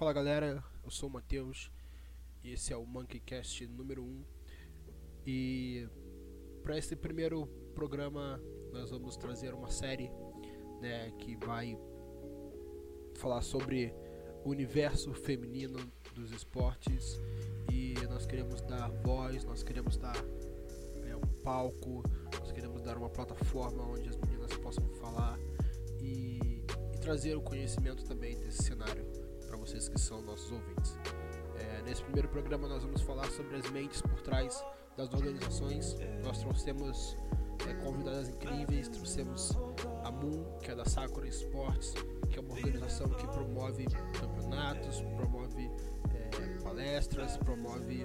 [0.00, 1.70] Fala galera, eu sou o Matheus
[2.42, 4.24] e esse é o Monkeycast número 1.
[5.26, 5.86] E
[6.62, 8.40] para esse primeiro programa
[8.72, 10.10] nós vamos trazer uma série
[10.80, 11.76] né, que vai
[13.16, 13.92] falar sobre
[14.42, 15.78] o universo feminino
[16.14, 17.20] dos esportes.
[17.70, 20.16] E nós queremos dar voz, nós queremos dar
[21.04, 22.02] é, um palco,
[22.38, 25.38] nós queremos dar uma plataforma onde as meninas possam falar
[26.00, 26.64] e,
[26.94, 29.09] e trazer o conhecimento também desse cenário
[29.70, 30.98] vocês que são nossos ouvintes.
[31.56, 34.64] É, nesse primeiro programa nós vamos falar sobre as mentes por trás
[34.96, 35.96] das organizações.
[36.24, 37.16] Nós trouxemos
[37.68, 39.52] é, convidadas incríveis, trouxemos
[40.02, 41.94] a Moon, que é da Sakura Esportes,
[42.28, 43.86] que é uma organização que promove
[44.18, 45.70] campeonatos, promove
[46.14, 48.04] é, palestras, promove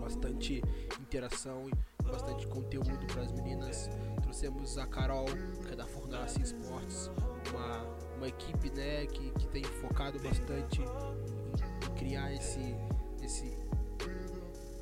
[0.00, 0.62] bastante
[1.00, 3.90] interação e bastante conteúdo para as meninas.
[4.22, 5.26] Trouxemos a Carol,
[5.66, 7.10] que é da Fornace Esportes,
[7.50, 7.91] uma,
[8.22, 12.76] uma equipe né, que, que tem focado bastante em, criar esse,
[13.20, 13.52] esse,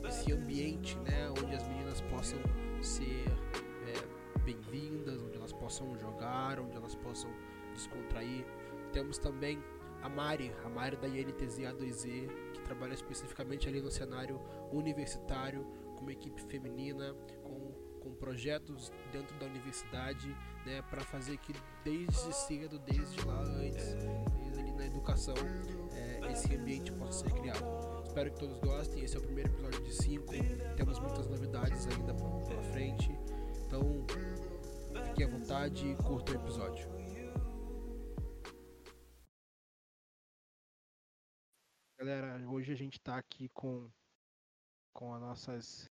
[0.07, 2.39] esse ambiente né, onde as meninas possam
[2.83, 3.25] ser
[3.89, 7.31] é, bem-vindas, onde elas possam jogar, onde elas possam
[7.73, 8.45] descontrair.
[8.93, 9.59] Temos também
[10.03, 14.39] a Mari, a Mari da INTZ A2Z, que trabalha especificamente ali no cenário
[14.71, 15.65] universitário,
[15.97, 17.17] com uma equipe feminina,
[18.21, 20.29] projetos dentro da universidade,
[20.65, 23.95] né, para fazer que desde cedo, desde lá antes,
[24.39, 25.35] desde ali na educação,
[25.93, 27.65] é, esse ambiente possa ser criado.
[28.07, 29.03] Espero que todos gostem.
[29.03, 30.27] Esse é o primeiro episódio de 5.
[30.77, 33.11] Temos muitas novidades ainda pela frente.
[33.67, 34.07] Então,
[35.07, 36.89] fiquem à vontade e curtam o episódio.
[41.99, 43.91] Galera, hoje a gente está aqui com,
[44.93, 45.90] com as nossas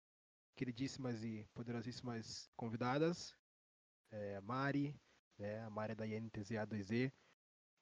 [0.56, 3.36] queridíssimas e poderosíssimas convidadas.
[4.10, 4.98] É, Mari,
[5.38, 7.12] né, a Mari da INTZA2Z,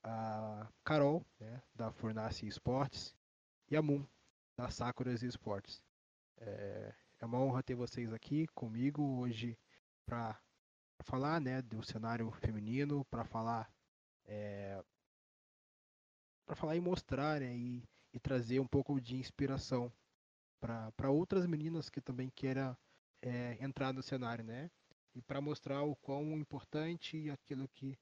[0.03, 3.15] a Carol, né, da Fornace Esportes,
[3.69, 4.05] e a Moon,
[4.57, 5.81] da Sakuras Esportes.
[6.37, 9.57] É, é uma honra ter vocês aqui comigo hoje
[10.05, 10.39] para
[10.99, 13.71] falar né, do cenário feminino, para falar
[14.25, 14.83] é,
[16.45, 17.83] para falar e mostrar né, e,
[18.13, 19.91] e trazer um pouco de inspiração
[20.59, 22.75] para outras meninas que também queiram
[23.21, 24.69] é, entrar no cenário, né?
[25.13, 27.97] E para mostrar o quão importante aquilo que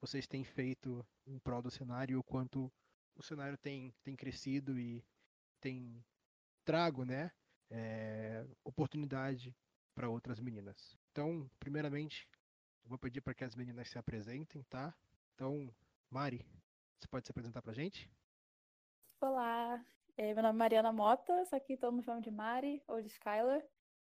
[0.00, 2.72] vocês têm feito em prol do cenário, o quanto
[3.16, 5.04] o cenário tem, tem crescido e
[5.60, 6.04] tem
[6.64, 7.32] trago, né?
[7.70, 9.54] É, oportunidade
[9.94, 10.96] para outras meninas.
[11.10, 12.28] Então, primeiramente,
[12.84, 14.94] vou pedir para que as meninas se apresentem, tá?
[15.34, 15.74] Então,
[16.10, 16.46] Mari,
[16.98, 18.10] você pode se apresentar para a gente?
[19.20, 19.84] Olá,
[20.18, 23.06] é, meu nome é Mariana Mota, só que todo mundo chama de Mari ou de
[23.06, 23.62] Skylar.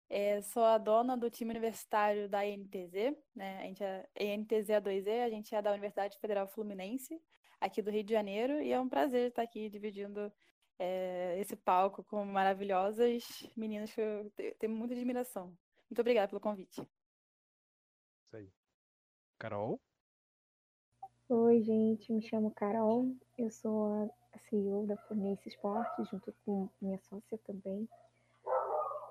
[0.09, 3.59] É, sou a dona do time universitário da INTZ, né?
[3.59, 7.21] A gente é INTZ A2E, a gente é da Universidade Federal Fluminense,
[7.59, 10.31] aqui do Rio de Janeiro, e é um prazer estar aqui dividindo
[10.77, 15.57] é, esse palco com maravilhosas meninas que eu tenho muita admiração.
[15.89, 16.81] Muito obrigada pelo convite.
[16.81, 18.51] Isso aí.
[19.39, 19.79] Carol?
[21.29, 26.99] Oi, gente, me chamo Carol, eu sou a CEO da Fornece Esportes, junto com minha
[26.99, 27.88] sócia também.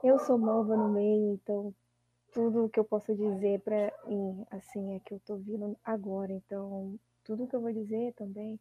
[0.02, 1.74] Eu sou nova no meio, então
[2.32, 6.98] tudo que eu posso dizer para mim, assim, é que eu tô vindo agora, então
[7.24, 8.58] tudo que eu vou dizer também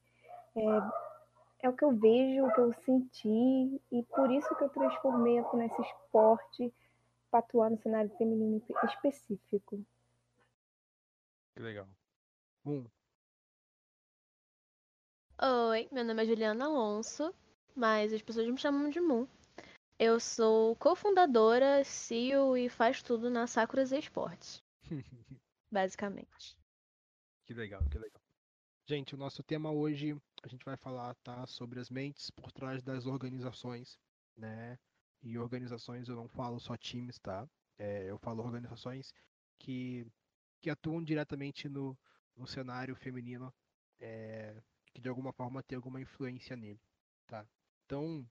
[0.56, 4.70] é, é o que eu vejo, o que eu senti, e por isso que eu
[4.70, 6.74] transformei a Esporte
[7.30, 9.84] para atuar no cenário feminino específico.
[11.56, 11.88] Que legal.
[12.66, 12.86] Um,
[15.44, 17.34] Oi, meu nome é Juliana Alonso,
[17.76, 19.26] mas as pessoas me chamam de Moon.
[19.98, 24.64] Eu sou cofundadora, CEO e faz tudo na Sakuras Esportes.
[25.72, 26.56] basicamente.
[27.44, 28.22] Que legal, que legal.
[28.86, 32.84] Gente, o nosso tema hoje, a gente vai falar, tá, sobre as mentes por trás
[32.84, 33.98] das organizações,
[34.38, 34.78] né?
[35.24, 37.50] E organizações eu não falo só times, tá?
[37.80, 39.12] É, eu falo organizações
[39.58, 40.06] que,
[40.62, 41.98] que atuam diretamente no,
[42.38, 43.52] no cenário feminino
[44.00, 44.56] é,
[44.94, 46.82] que de alguma forma tem alguma influência nele,
[47.28, 47.46] tá?
[47.86, 48.28] Então,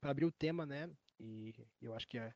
[0.00, 0.90] para abrir o tema, né?
[1.18, 2.34] E eu acho que é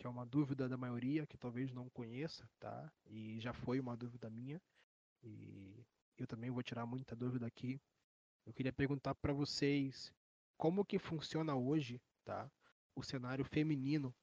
[0.00, 2.90] que é uma dúvida da maioria que talvez não conheça, tá?
[3.04, 4.58] E já foi uma dúvida minha
[5.22, 5.84] e
[6.16, 7.78] eu também vou tirar muita dúvida aqui.
[8.46, 10.10] Eu queria perguntar para vocês
[10.56, 12.50] como que funciona hoje, tá?
[12.94, 14.14] O cenário feminino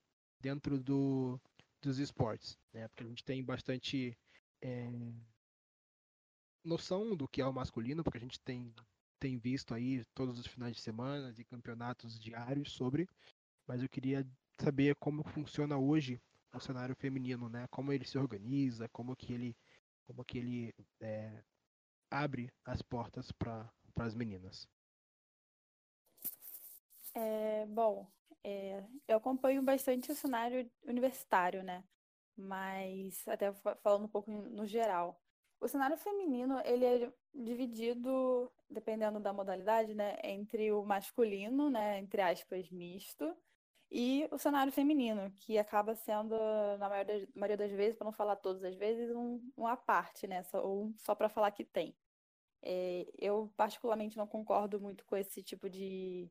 [0.42, 1.40] dentro do,
[1.80, 2.88] dos esportes, né?
[2.88, 4.18] Porque a gente tem bastante
[4.62, 4.90] é,
[6.63, 8.74] noção do que é o masculino, porque a gente tem,
[9.19, 13.07] tem visto aí todos os finais de semana e campeonatos diários sobre,
[13.68, 14.27] mas eu queria
[14.59, 16.21] saber como funciona hoje
[16.54, 17.68] o cenário feminino, né?
[17.69, 19.56] Como ele se organiza, como que ele,
[20.06, 21.44] como que ele é,
[22.09, 24.68] abre as portas para as meninas.
[27.13, 28.07] É, bom,
[28.44, 31.83] é, eu acompanho bastante o cenário universitário, né?
[32.36, 33.51] Mas até
[33.81, 35.19] falando um pouco no geral.
[35.59, 42.21] O cenário feminino, ele é dividido, dependendo da modalidade, né, entre o masculino, né, entre
[42.21, 43.36] aspas, misto,
[43.89, 46.36] e o cenário feminino, que acaba sendo,
[46.77, 46.89] na
[47.36, 51.15] maioria das vezes, para não falar todas as vezes, um, uma parte, né, ou só
[51.15, 51.95] para falar que tem.
[52.62, 56.30] É, eu, particularmente, não concordo muito com esse tipo de,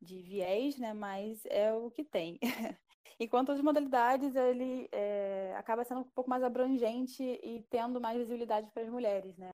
[0.00, 2.38] de viés, né, mas é o que tem.
[3.18, 8.70] Enquanto as modalidades, ele é, acaba sendo um pouco mais abrangente e tendo mais visibilidade
[8.70, 9.50] para as mulheres, né?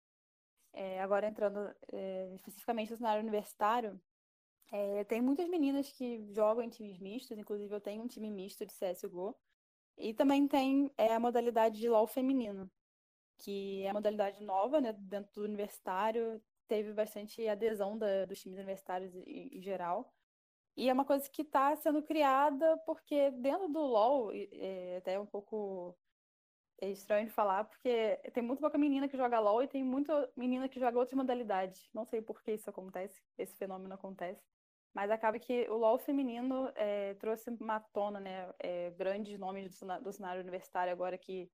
[0.73, 1.59] É, agora entrando
[1.93, 4.01] é, especificamente no cenário universitário,
[4.73, 8.65] é, tem muitas meninas que jogam em times mistos, inclusive eu tenho um time misto
[8.65, 9.37] de CSGO,
[9.99, 12.71] e também tem a modalidade de LoL feminino,
[13.39, 18.59] que é a modalidade nova né, dentro do universitário, teve bastante adesão da, dos times
[18.59, 20.15] universitários em, em geral.
[20.81, 25.27] E é uma coisa que está sendo criada porque dentro do LoL, é até um
[25.27, 25.95] pouco
[26.81, 30.71] estranho de falar, porque tem muito pouca menina que joga LoL e tem muita menina
[30.71, 31.87] que joga outras modalidades.
[31.93, 34.43] Não sei por que isso acontece, esse fenômeno acontece.
[34.95, 38.51] Mas acaba que o LoL feminino é, trouxe uma tona, né?
[38.59, 41.51] É, grandes nomes do, do cenário universitário agora que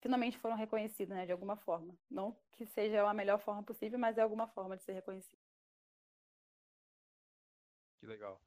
[0.00, 1.26] finalmente foram reconhecidos, né?
[1.26, 1.98] De alguma forma.
[2.08, 5.36] Não que seja a melhor forma possível, mas é alguma forma de ser reconhecido.
[7.98, 8.40] Que legal.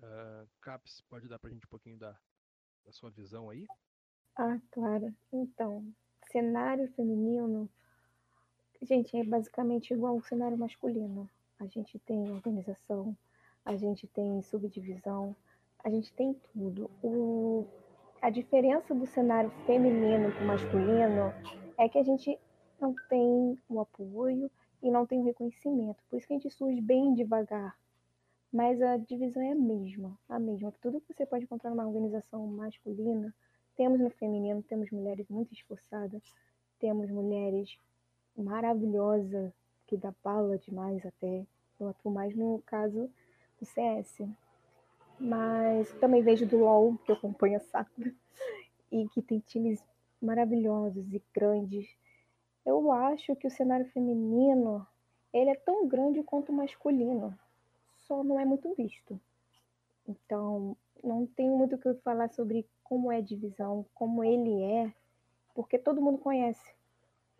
[0.00, 2.16] Uh, Caps, pode dar para a gente um pouquinho da,
[2.84, 3.66] da sua visão aí?
[4.36, 5.14] Ah, claro.
[5.32, 5.86] Então,
[6.30, 7.68] cenário feminino,
[8.82, 11.28] gente, é basicamente igual ao cenário masculino.
[11.58, 13.16] A gente tem organização,
[13.64, 15.34] a gente tem subdivisão,
[15.82, 16.90] a gente tem tudo.
[17.02, 17.66] O,
[18.20, 21.32] a diferença do cenário feminino para o masculino
[21.78, 22.38] é que a gente
[22.80, 24.50] não tem o apoio
[24.82, 26.02] e não tem o reconhecimento.
[26.10, 27.76] Por isso que a gente surge bem devagar.
[28.52, 30.72] Mas a divisão é a mesma, a mesma.
[30.80, 33.34] Tudo que você pode encontrar numa organização masculina,
[33.76, 36.22] temos no feminino, temos mulheres muito esforçadas,
[36.78, 37.78] temos mulheres
[38.36, 39.52] maravilhosas,
[39.86, 41.46] que dá bala demais até.
[41.78, 43.10] Eu atuo mais no caso
[43.58, 44.22] do CS.
[45.18, 48.14] Mas também vejo do LoL, que eu acompanho a Sakura,
[48.90, 49.82] e que tem times
[50.20, 51.86] maravilhosos e grandes.
[52.64, 54.86] Eu acho que o cenário feminino
[55.32, 57.38] ele é tão grande quanto o masculino
[58.06, 59.20] só não é muito visto.
[60.08, 64.92] Então, não tenho muito o que falar sobre como é a divisão, como ele é,
[65.54, 66.74] porque todo mundo conhece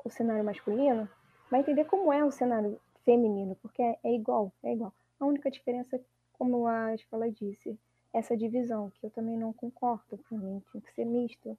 [0.05, 1.09] o cenário masculino,
[1.51, 4.93] vai entender como é o cenário feminino, porque é, é igual, é igual.
[5.19, 6.01] A única diferença,
[6.33, 7.79] como a escola disse,
[8.13, 11.57] essa divisão, que eu também não concordo, para mim tinha que ser misto.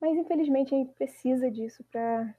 [0.00, 2.34] Mas infelizmente a gente precisa disso para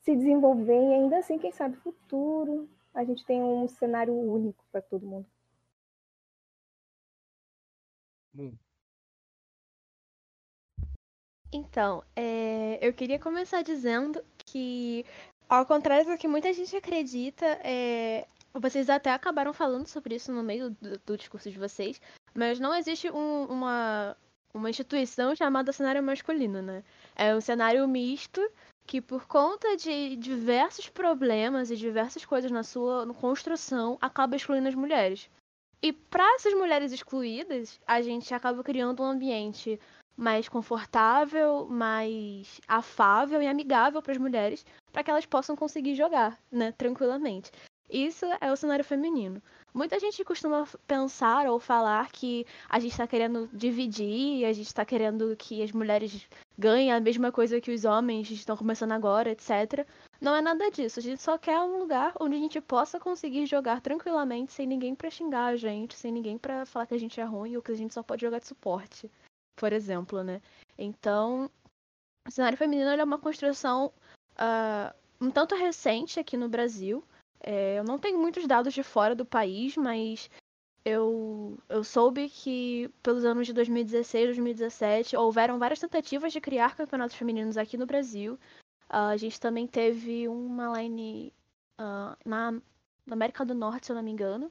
[0.00, 4.82] se desenvolver e ainda assim, quem sabe, futuro a gente tem um cenário único para
[4.82, 5.26] todo mundo.
[8.34, 8.56] Hum.
[11.52, 15.04] Então, é, eu queria começar dizendo que,
[15.48, 20.42] ao contrário do que muita gente acredita, é, vocês até acabaram falando sobre isso no
[20.42, 22.00] meio do, do discurso de vocês,
[22.34, 24.16] mas não existe um, uma,
[24.54, 26.84] uma instituição chamada cenário masculino, né?
[27.16, 28.40] É um cenário misto
[28.90, 34.74] que por conta de diversos problemas e diversas coisas na sua construção acaba excluindo as
[34.74, 35.30] mulheres.
[35.80, 39.78] E para essas mulheres excluídas, a gente acaba criando um ambiente
[40.16, 46.36] mais confortável, mais afável e amigável para as mulheres, para que elas possam conseguir jogar,
[46.50, 47.52] né, tranquilamente.
[47.88, 49.40] Isso é o cenário feminino.
[49.72, 54.84] Muita gente costuma pensar ou falar que a gente está querendo dividir, a gente está
[54.84, 56.28] querendo que as mulheres
[56.60, 59.86] ganhem a mesma coisa que os homens estão começando agora, etc.
[60.20, 61.00] Não é nada disso.
[61.00, 64.94] A gente só quer um lugar onde a gente possa conseguir jogar tranquilamente, sem ninguém
[64.94, 67.72] para xingar a gente, sem ninguém para falar que a gente é ruim ou que
[67.72, 69.10] a gente só pode jogar de suporte,
[69.56, 70.42] por exemplo, né?
[70.76, 71.50] Então,
[72.28, 73.90] o cenário feminino é uma construção
[74.36, 77.02] uh, um tanto recente aqui no Brasil.
[77.42, 80.30] É, eu não tenho muitos dados de fora do país, mas
[80.84, 87.16] eu, eu soube que pelos anos de 2016 2017 houveram várias tentativas de criar campeonatos
[87.16, 88.34] femininos aqui no Brasil.
[88.88, 91.32] Uh, a gente também teve uma line
[91.78, 94.50] uh, na, na, América do Norte, se eu não me engano.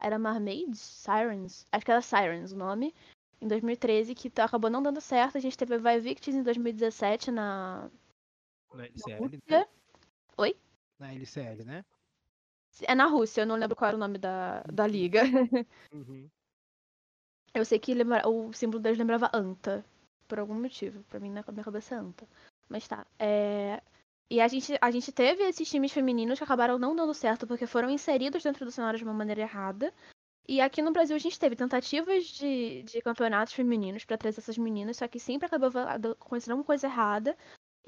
[0.00, 0.78] Era Mermaids?
[0.78, 1.66] Sirens?
[1.72, 2.94] Acho que era Sirens o nome.
[3.40, 5.36] Em 2013, que acabou não dando certo.
[5.36, 7.90] A gente teve Vai Victis em 2017 na.
[8.72, 9.66] Na LCL, né?
[10.38, 10.56] Oi?
[10.98, 11.84] Na LCL, né?
[12.82, 15.22] É na Rússia, eu não lembro qual era o nome da, da liga.
[15.92, 16.28] Uhum.
[17.54, 18.28] Eu sei que lembra...
[18.28, 19.82] o símbolo deles lembrava Anta.
[20.28, 21.02] Por algum motivo.
[21.04, 22.28] Pra mim, na minha cabeça é Anta.
[22.68, 23.06] Mas tá.
[23.18, 23.82] É...
[24.28, 27.66] E a gente, a gente teve esses times femininos que acabaram não dando certo porque
[27.66, 29.94] foram inseridos dentro do cenário de uma maneira errada.
[30.48, 34.58] E aqui no Brasil a gente teve tentativas de, de campeonatos femininos para trazer essas
[34.58, 35.70] meninas, só que sempre acabou
[36.18, 37.36] acontecendo alguma coisa errada.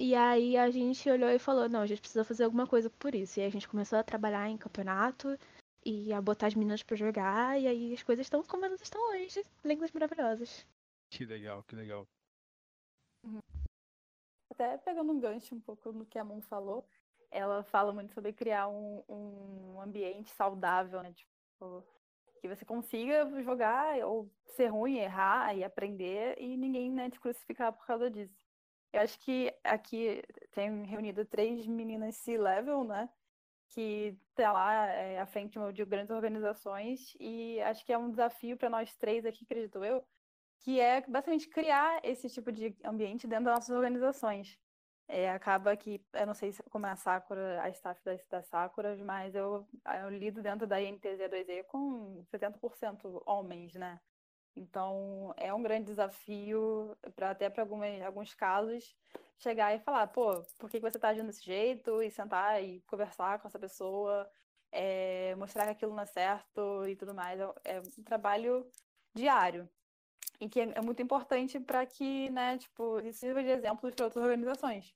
[0.00, 3.16] E aí a gente olhou e falou, não, a gente precisa fazer alguma coisa por
[3.16, 3.38] isso.
[3.38, 5.36] E aí a gente começou a trabalhar em campeonato
[5.84, 9.00] e a botar as meninas para jogar, e aí as coisas estão como elas estão
[9.10, 10.66] hoje, lindas maravilhosas.
[11.10, 12.06] Que legal, que legal.
[13.24, 13.40] Uhum.
[14.52, 16.86] Até pegando um gancho um pouco no que a Mon falou,
[17.30, 21.12] ela fala muito sobre criar um, um ambiente saudável, né?
[21.12, 21.84] Tipo,
[22.40, 27.72] que você consiga jogar ou ser ruim, errar e aprender e ninguém né, te crucificar
[27.72, 28.37] por causa disso.
[28.92, 33.08] Eu acho que aqui tem reunido três meninas C-level, né?
[33.70, 38.56] Que tá lá é, à frente de grandes organizações e acho que é um desafio
[38.56, 40.02] para nós três aqui, acredito eu,
[40.60, 44.58] que é basicamente criar esse tipo de ambiente dentro das nossas organizações.
[45.06, 49.00] É, acaba que, eu não sei como é a Sakura, a staff das, das Sakuras,
[49.00, 49.66] mas eu,
[50.02, 53.98] eu lido dentro da INTZ2E com 70% homens, né?
[54.58, 57.62] Então, é um grande desafio, para até para
[58.06, 58.96] alguns casos,
[59.38, 62.02] chegar e falar, pô, por que você está agindo desse jeito?
[62.02, 64.28] E sentar e conversar com essa pessoa,
[64.72, 67.38] é, mostrar que aquilo não é certo e tudo mais.
[67.40, 68.66] É, é um trabalho
[69.14, 69.68] diário
[70.40, 74.04] e que é, é muito importante para que, né, tipo, isso sirva de exemplo para
[74.04, 74.94] outras organizações.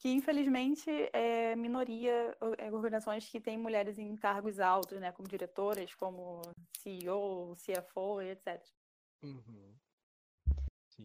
[0.00, 5.94] Que, infelizmente, é minoria é, organizações que têm mulheres em cargos altos, né, como diretoras,
[5.94, 6.42] como
[6.78, 8.62] CEO, CFO etc.
[9.22, 9.76] Uhum.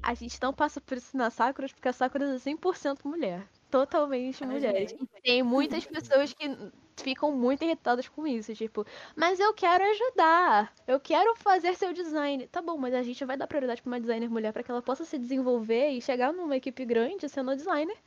[0.02, 3.48] A gente não passa por isso na Sakura porque a Sakura é 100% mulher.
[3.70, 4.88] Totalmente mulher.
[5.24, 6.46] Tem muitas pessoas que
[6.98, 8.54] ficam muito irritadas com isso.
[8.56, 10.74] Tipo, mas eu quero ajudar.
[10.88, 12.48] Eu quero fazer seu design.
[12.48, 14.82] Tá bom, mas a gente vai dar prioridade pra uma designer mulher para que ela
[14.82, 17.98] possa se desenvolver e chegar numa equipe grande sendo designer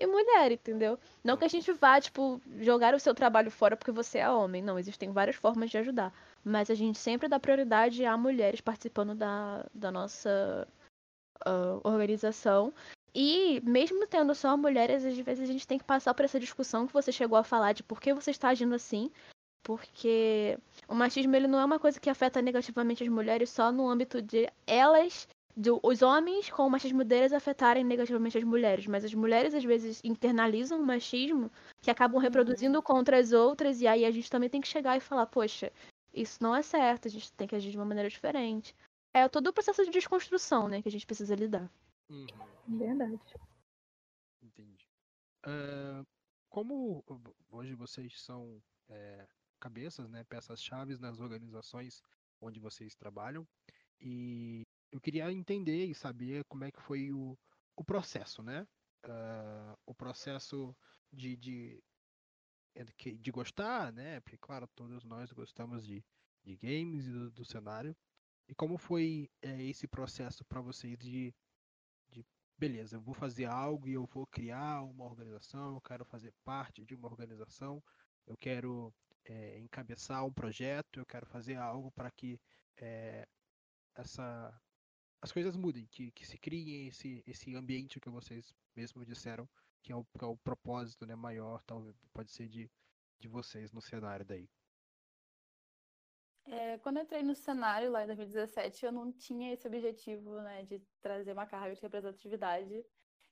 [0.00, 0.98] e mulher, entendeu?
[1.22, 4.62] Não que a gente vá, tipo, jogar o seu trabalho fora porque você é homem.
[4.62, 6.12] Não, existem várias formas de ajudar.
[6.42, 10.66] Mas a gente sempre dá prioridade a mulheres participando da, da nossa
[11.46, 12.72] uh, organização.
[13.14, 16.86] E mesmo tendo só mulheres, às vezes a gente tem que passar por essa discussão
[16.86, 19.10] que você chegou a falar de por que você está agindo assim.
[19.62, 23.86] Porque o machismo ele não é uma coisa que afeta negativamente as mulheres só no
[23.86, 28.86] âmbito de elas, de, os homens com o machismo deles afetarem negativamente as mulheres.
[28.86, 32.22] Mas as mulheres às vezes internalizam o machismo que acabam uhum.
[32.22, 33.80] reproduzindo contra as outras.
[33.80, 35.72] E aí a gente também tem que chegar e falar: poxa,
[36.12, 38.74] isso não é certo, a gente tem que agir de uma maneira diferente.
[39.12, 41.70] É todo o processo de desconstrução né, que a gente precisa lidar.
[42.08, 42.26] Uhum.
[42.68, 43.20] Verdade.
[44.42, 44.86] Entendi.
[45.46, 46.06] Uh,
[46.48, 47.04] como
[47.50, 49.26] hoje vocês são é,
[49.58, 52.02] cabeças, né, peças-chave nas organizações
[52.40, 53.46] onde vocês trabalham,
[54.00, 57.38] e eu queria entender e saber como é que foi o,
[57.76, 58.66] o processo, né?
[59.04, 60.76] Uh, o processo
[61.12, 61.82] de, de,
[63.18, 64.20] de gostar, né?
[64.20, 66.04] Porque, claro, todos nós gostamos de,
[66.44, 67.96] de games e do, do cenário.
[68.48, 71.34] E como foi é, esse processo para vocês de
[72.60, 76.84] beleza, eu vou fazer algo e eu vou criar uma organização, eu quero fazer parte
[76.84, 77.82] de uma organização,
[78.26, 78.92] eu quero
[79.24, 82.38] é, encabeçar um projeto, eu quero fazer algo para que
[82.76, 83.26] é,
[83.94, 84.60] essa,
[85.22, 89.48] as coisas mudem, que, que se criem esse, esse ambiente que vocês mesmos disseram,
[89.82, 92.70] que é o, que é o propósito né, maior, talvez pode ser de,
[93.18, 94.48] de vocês no cenário daí.
[96.46, 100.64] É, quando eu entrei no cenário lá em 2017, eu não tinha esse objetivo, né,
[100.64, 102.84] de trazer uma carga de representatividade.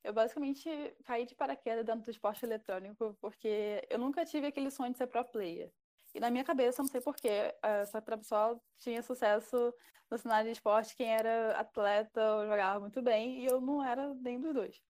[0.04, 0.68] Eu basicamente
[1.04, 5.06] caí de paraquedas dentro do esporte eletrônico, porque eu nunca tive aquele sonho de ser
[5.06, 5.72] pro player.
[6.18, 9.72] E na minha cabeça, não sei porquê, essa pessoa tinha sucesso
[10.10, 14.40] no cenário de esporte, quem era atleta jogava muito bem, e eu não era nem
[14.40, 14.82] dos dois.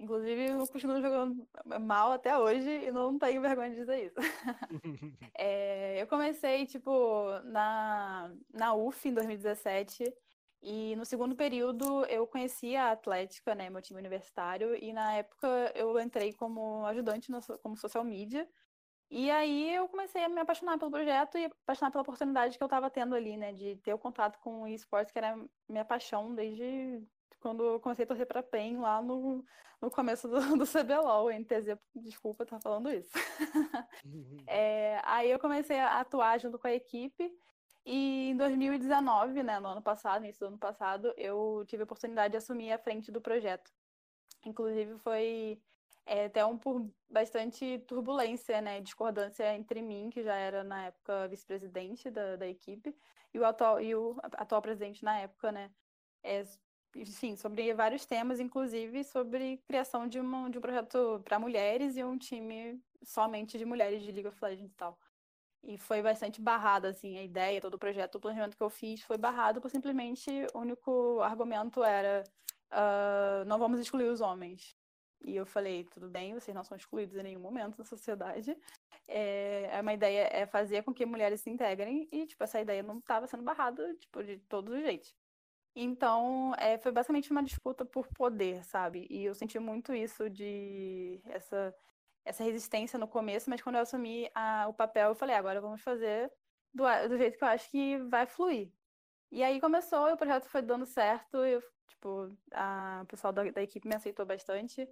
[0.00, 1.48] Inclusive, eu continuo jogando
[1.80, 4.16] mal até hoje e não tenho vergonha de dizer isso.
[5.38, 6.90] é, eu comecei, tipo,
[7.44, 10.12] na, na UF em 2017.
[10.64, 15.72] E no segundo período eu conheci a Atlética, né, meu time universitário, e na época
[15.74, 18.48] eu entrei como ajudante no, como social media.
[19.14, 22.66] E aí eu comecei a me apaixonar pelo projeto e apaixonar pela oportunidade que eu
[22.66, 25.38] estava tendo ali, né, de ter o contato com o esportes, que era
[25.68, 27.06] minha paixão desde
[27.38, 29.44] quando eu comecei a torcer para PEN lá no,
[29.82, 33.10] no começo do, do CBLOL, NTZ, desculpa estar falando isso.
[34.48, 37.30] é, aí eu comecei a atuar junto com a equipe
[37.84, 42.32] e em 2019, né, no ano passado, início do ano passado, eu tive a oportunidade
[42.32, 43.70] de assumir a frente do projeto.
[44.46, 45.60] Inclusive foi
[46.06, 51.28] é, até um por bastante turbulência, né, discordância entre mim, que já era na época
[51.28, 52.94] vice-presidente da, da equipe,
[53.32, 55.70] e o atual, e o atual presidente na época, né,
[56.22, 56.44] é,
[56.96, 62.04] enfim, sobre vários temas, inclusive sobre criação de, uma, de um projeto para mulheres e
[62.04, 64.98] um time somente de mulheres de League of Legends e tal.
[65.64, 69.02] E foi bastante barrada, assim, a ideia, todo o projeto, o planejamento que eu fiz
[69.02, 72.24] foi barrado por simplesmente o único argumento era
[72.72, 74.76] uh, não vamos excluir os homens.
[75.24, 78.56] E eu falei, tudo bem, vocês não são excluídos em nenhum momento na sociedade.
[79.06, 82.82] É, é uma ideia é fazer com que mulheres se integrem e, tipo, essa ideia
[82.82, 85.14] não estava sendo barrada, tipo, de todos os jeitos.
[85.74, 89.06] Então, é, foi basicamente uma disputa por poder, sabe?
[89.10, 91.74] E eu senti muito isso de essa,
[92.24, 95.80] essa resistência no começo, mas quando eu assumi a, o papel, eu falei, agora vamos
[95.82, 96.30] fazer
[96.74, 98.70] do, do jeito que eu acho que vai fluir.
[99.30, 103.62] E aí começou, o projeto foi dando certo, eu, tipo, a, o pessoal da, da
[103.62, 104.86] equipe me aceitou bastante.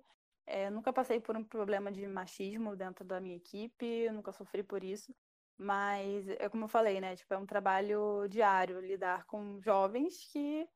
[0.52, 4.82] É, nunca passei por um problema de machismo dentro da minha equipe, nunca sofri por
[4.82, 5.14] isso.
[5.56, 7.14] Mas é como eu falei, né?
[7.14, 10.68] Tipo, é um trabalho diário lidar com jovens que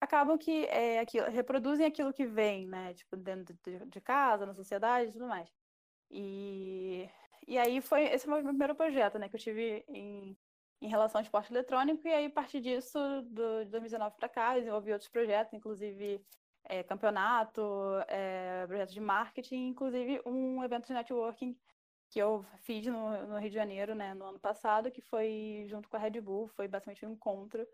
[0.00, 2.92] acabam que é, aquilo, reproduzem aquilo que vem, né?
[2.94, 5.48] Tipo, dentro de, de casa, na sociedade e tudo mais.
[6.10, 7.08] E,
[7.46, 8.04] e aí foi.
[8.06, 9.28] Esse foi o meu primeiro projeto, né?
[9.28, 10.36] Que eu tive em,
[10.80, 14.54] em relação ao esporte eletrônico, e aí, a partir disso, do, de 2019 para cá,
[14.54, 16.20] desenvolvi outros projetos, inclusive
[16.64, 17.62] é, campeonato,
[18.08, 21.56] é, projeto de marketing, inclusive um evento de networking
[22.08, 25.88] que eu fiz no, no, Rio de Janeiro, né, no ano passado, que foi junto
[25.88, 27.66] com a Red Bull, foi basicamente um encontro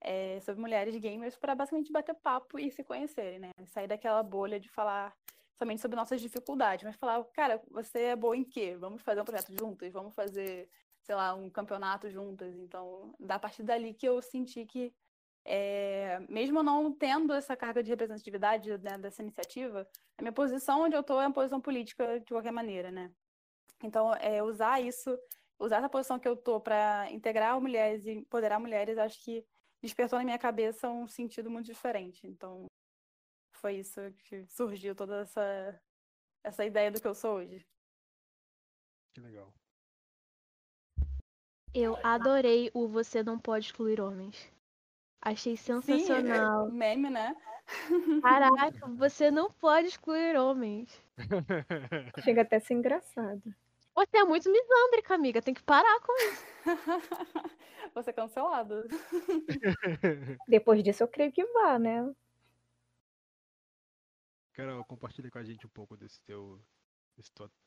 [0.00, 4.58] é, sobre mulheres gamers para basicamente bater papo e se conhecerem, né, sair daquela bolha
[4.58, 5.14] de falar
[5.56, 8.76] somente sobre nossas dificuldades, mas falar, cara, você é boa em quê?
[8.76, 10.68] Vamos fazer um projeto juntas, vamos fazer,
[11.02, 12.56] sei lá, um campeonato juntas.
[12.56, 14.92] Então, da partir dali que eu senti que
[15.44, 19.86] é, mesmo não tendo essa carga de representatividade né, dessa iniciativa,
[20.16, 23.12] a minha posição onde eu estou é uma posição política de qualquer maneira, né?
[23.82, 25.18] Então, é, usar isso,
[25.58, 29.44] usar essa posição que eu estou para integrar mulheres e empoderar mulheres, acho que
[29.82, 32.26] despertou na minha cabeça um sentido muito diferente.
[32.26, 32.66] Então,
[33.52, 35.82] foi isso que surgiu toda essa,
[36.42, 37.66] essa ideia do que eu sou hoje.
[39.12, 39.52] Que legal.
[41.74, 44.53] Eu adorei o Você Não Pode Excluir Homens.
[45.24, 46.68] Achei sensacional.
[46.68, 47.34] Sim, meme, né?
[48.20, 51.02] Caraca, você não pode excluir homens.
[52.22, 53.42] Chega até a ser engraçado.
[53.94, 55.40] Você é muito misândrica, amiga.
[55.40, 56.44] Tem que parar com isso.
[57.94, 58.82] Você é cancelado.
[60.48, 62.12] Depois disso, eu creio que vá, né?
[64.52, 66.60] Carol, compartilha com a gente um pouco desse teu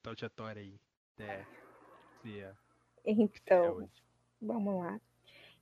[0.01, 0.79] trajetória aí.
[1.17, 1.45] É,
[2.25, 2.53] é,
[3.05, 3.87] então, é
[4.41, 4.99] vamos lá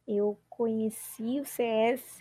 [0.08, 2.20] eu conheci o CS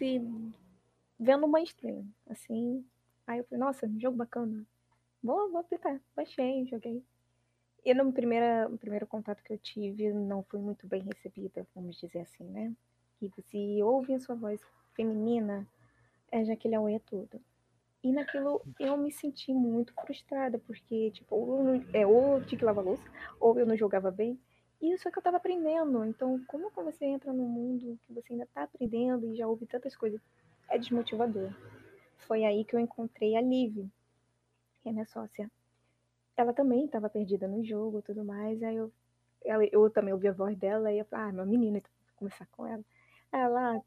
[1.19, 2.85] vendo uma stream, assim.
[3.27, 4.67] Aí eu falei, nossa, jogo bacana.
[5.23, 6.01] Vou, vou aplicar.
[6.15, 7.03] Baixei, joguei.
[7.85, 11.99] E no primeiro, no primeiro contato que eu tive, não fui muito bem recebida, vamos
[11.99, 12.73] dizer assim, né?
[13.21, 14.61] E você ouve a sua voz
[14.95, 15.67] feminina,
[16.31, 17.41] é Jaqueline Away é tudo.
[18.03, 22.85] E naquilo eu me senti muito frustrada, porque, tipo, ou, é, ou tinha que lavar
[22.85, 23.05] louça,
[23.39, 24.39] ou eu não jogava bem,
[24.93, 26.05] isso é que eu estava aprendendo.
[26.05, 29.67] Então, como que você entra num mundo que você ainda está aprendendo e já ouve
[29.67, 30.21] tantas coisas?
[30.69, 31.53] É desmotivador.
[32.19, 33.87] Foi aí que eu encontrei a Liv,
[34.83, 35.51] que é minha sócia.
[36.37, 38.63] Ela também estava perdida no jogo tudo mais.
[38.63, 38.93] Aí eu,
[39.45, 42.17] ela, eu também ouvi a voz dela e eu falei, ah, meu menina, então vou
[42.17, 42.85] conversar com ela.
[43.31, 43.83] Ela, ah,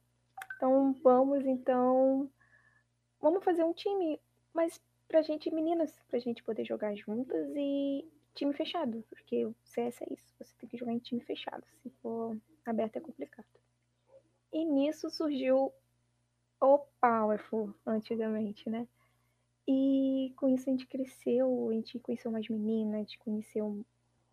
[0.55, 2.29] então vamos, então,
[3.21, 4.19] vamos fazer um time,
[4.53, 8.05] mas pra gente, meninas, pra gente poder jogar juntas e
[8.37, 11.89] time fechado, porque o CS é isso, você tem que jogar em time fechado, se
[12.01, 13.47] for aberto é complicado.
[14.53, 15.73] E nisso surgiu
[16.61, 18.87] o Powerful, antigamente, né?
[19.67, 23.83] E com isso a gente cresceu, a gente conheceu mais meninas, a gente conheceu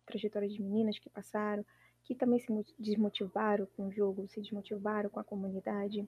[0.05, 1.65] trajetórias de meninas que passaram,
[2.03, 6.07] que também se desmotivaram com o jogo, se desmotivaram com a comunidade.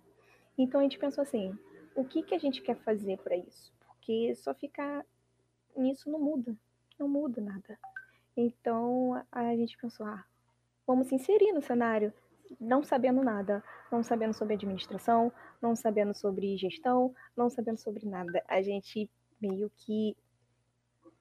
[0.57, 1.57] Então a gente pensou assim,
[1.95, 3.73] o que, que a gente quer fazer para isso?
[3.79, 5.03] Porque só ficar
[5.75, 6.55] nisso não muda
[6.99, 7.77] não muda nada.
[8.35, 10.23] Então a gente pensou, ah,
[10.85, 12.13] vamos se inserir no cenário,
[12.59, 15.31] não sabendo nada, não sabendo sobre administração,
[15.61, 18.43] não sabendo sobre gestão, não sabendo sobre nada.
[18.47, 19.09] A gente
[19.41, 20.15] meio que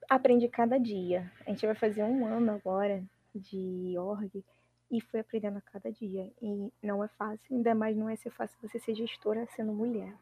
[0.08, 1.30] aprende cada dia.
[1.46, 3.02] A gente vai fazer um ano agora
[3.34, 4.44] de org
[4.90, 6.30] e foi aprendendo a cada dia.
[6.40, 10.14] E não é fácil, ainda mais não é ser fácil você ser gestora sendo mulher.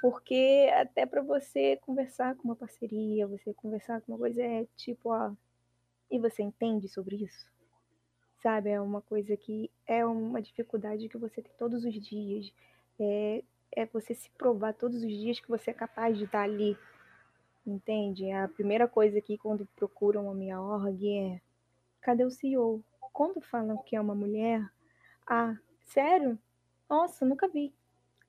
[0.00, 5.10] Porque até para você conversar com uma parceria, você conversar com uma coisa, é tipo,
[5.10, 5.32] ó,
[6.10, 7.50] e você entende sobre isso?
[8.42, 8.70] Sabe?
[8.70, 12.50] É uma coisa que é uma dificuldade que você tem todos os dias.
[12.98, 16.76] É, é você se provar todos os dias que você é capaz de estar ali.
[17.66, 18.30] Entende?
[18.32, 21.40] A primeira coisa aqui quando procuram a minha org é
[22.00, 22.82] cadê o CEO?
[23.12, 24.66] Quando falam que é uma mulher,
[25.26, 26.38] ah, sério?
[26.88, 27.72] Nossa, nunca vi.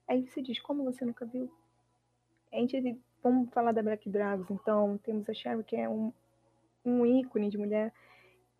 [0.06, 1.50] Aí você diz, como você nunca viu?
[2.54, 6.12] Gente, vamos falar da Black Dragons, então, temos a Cheryl, que é um,
[6.84, 7.90] um ícone de mulher.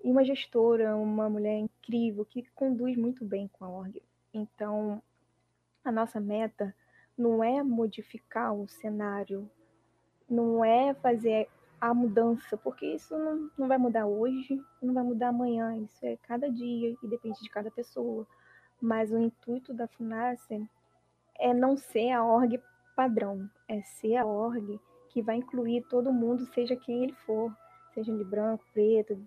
[0.03, 4.03] e uma gestora, uma mulher incrível que conduz muito bem com a org.
[4.33, 5.03] Então,
[5.85, 6.75] a nossa meta
[7.19, 9.49] não é modificar o cenário,
[10.29, 15.29] não é fazer a mudança, porque isso não, não vai mudar hoje, não vai mudar
[15.29, 18.27] amanhã, isso é cada dia e depende de cada pessoa.
[18.81, 20.67] Mas o intuito da FUNASE
[21.39, 22.59] é não ser a org
[22.95, 27.55] padrão, é ser a org que vai incluir todo mundo, seja quem ele for,
[27.93, 29.19] seja de branco, preto,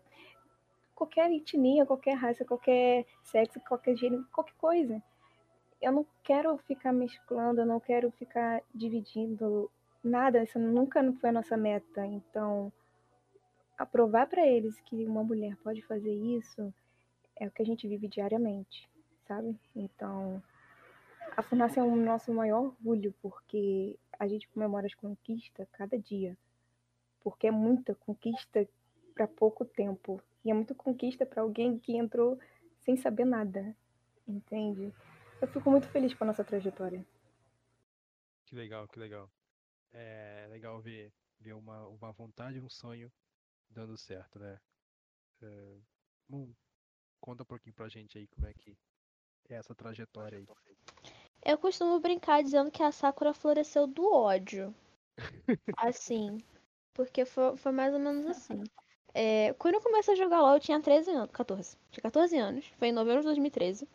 [0.96, 5.04] qualquer etnia, qualquer raça, qualquer sexo, qualquer gênero, qualquer coisa.
[5.82, 9.70] Eu não quero ficar mesclando, eu não quero ficar dividindo
[10.04, 12.06] nada, isso nunca foi a nossa meta.
[12.06, 12.72] Então,
[13.78, 16.74] aprovar para eles que uma mulher pode fazer isso
[17.36, 18.90] é o que a gente vive diariamente,
[19.28, 19.60] sabe?
[19.76, 20.42] Então,
[21.36, 26.38] a Fundação é o nosso maior orgulho, porque a gente comemora as conquistas cada dia.
[27.24, 28.68] Porque é muita conquista
[29.14, 30.22] para pouco tempo.
[30.44, 32.40] E é muita conquista para alguém que entrou
[32.82, 33.76] sem saber nada.
[34.28, 34.94] Entende?
[35.42, 37.06] Eu fico muito feliz com a nossa trajetória.
[38.46, 39.30] Que legal, que legal.
[39.92, 43.12] É legal ver, ver uma, uma vontade, um sonho
[43.70, 44.60] dando certo, né?
[45.42, 45.78] É,
[46.28, 46.54] bom,
[47.20, 48.78] conta um pouquinho pra gente aí como é que
[49.50, 50.48] é essa trajetória aí.
[51.46, 54.74] Eu costumo brincar dizendo que a Sakura floresceu do ódio.
[55.78, 56.40] assim.
[56.94, 58.64] Porque foi, foi mais ou menos assim.
[59.18, 61.32] É, quando eu comecei a jogar LOL, eu tinha 13 anos.
[61.32, 61.78] 14.
[61.90, 62.66] Tinha 14 anos.
[62.78, 63.88] Foi em novembro de 2013.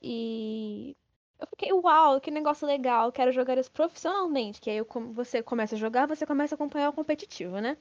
[0.00, 0.96] E
[1.38, 4.58] eu fiquei, uau, que negócio legal, quero jogar isso profissionalmente.
[4.58, 7.76] Que aí eu, você começa a jogar, você começa a acompanhar o competitivo, né?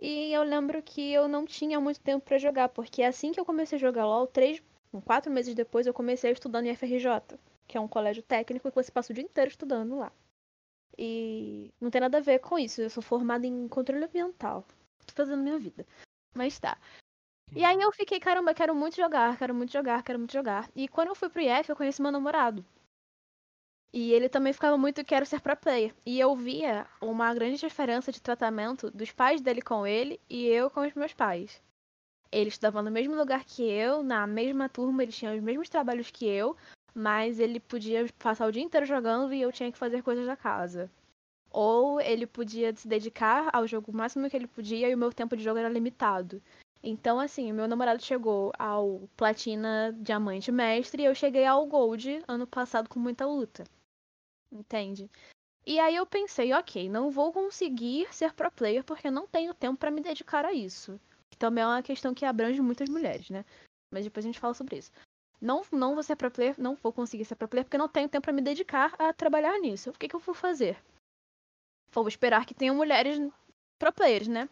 [0.00, 3.44] E eu lembro que eu não tinha muito tempo para jogar, porque assim que eu
[3.44, 4.62] comecei a jogar LOL, três,
[5.04, 7.38] quatro meses depois, eu comecei a estudar no FRJ,
[7.70, 10.12] que é um colégio técnico que você passa o dia inteiro estudando lá.
[10.98, 14.66] E não tem nada a ver com isso, eu sou formada em controle ambiental
[15.06, 15.86] tô fazendo minha vida.
[16.34, 16.78] Mas tá.
[17.54, 20.70] E aí eu fiquei, caramba, quero muito jogar, quero muito jogar, quero muito jogar.
[20.74, 22.64] E quando eu fui pro IF, eu conheci meu namorado.
[23.92, 25.92] E ele também ficava muito quero ser pro player.
[26.06, 30.70] E eu via uma grande diferença de tratamento dos pais dele com ele e eu
[30.70, 31.60] com os meus pais.
[32.30, 36.12] Ele estudava no mesmo lugar que eu, na mesma turma, ele tinha os mesmos trabalhos
[36.12, 36.56] que eu,
[36.94, 40.36] mas ele podia passar o dia inteiro jogando e eu tinha que fazer coisas da
[40.36, 40.90] casa.
[41.50, 45.12] Ou ele podia se dedicar ao jogo o máximo que ele podia e o meu
[45.12, 46.42] tempo de jogo era limitado.
[46.82, 52.46] Então, assim, meu namorado chegou ao Platina Diamante Mestre e eu cheguei ao Gold ano
[52.46, 53.64] passado com muita luta.
[54.50, 55.10] Entende?
[55.66, 59.78] E aí eu pensei, ok, não vou conseguir ser pro player porque não tenho tempo
[59.78, 60.98] para me dedicar a isso.
[61.28, 63.44] Que também é uma questão que abrange muitas mulheres, né?
[63.92, 64.90] Mas depois a gente fala sobre isso.
[65.40, 68.08] Não, não vou ser pro player, não vou conseguir ser pro player porque não tenho
[68.08, 69.90] tempo para me dedicar a trabalhar nisso.
[69.90, 70.76] O que, que eu vou fazer?
[71.92, 73.18] Vou esperar que tenham mulheres
[73.78, 74.48] pro players, né?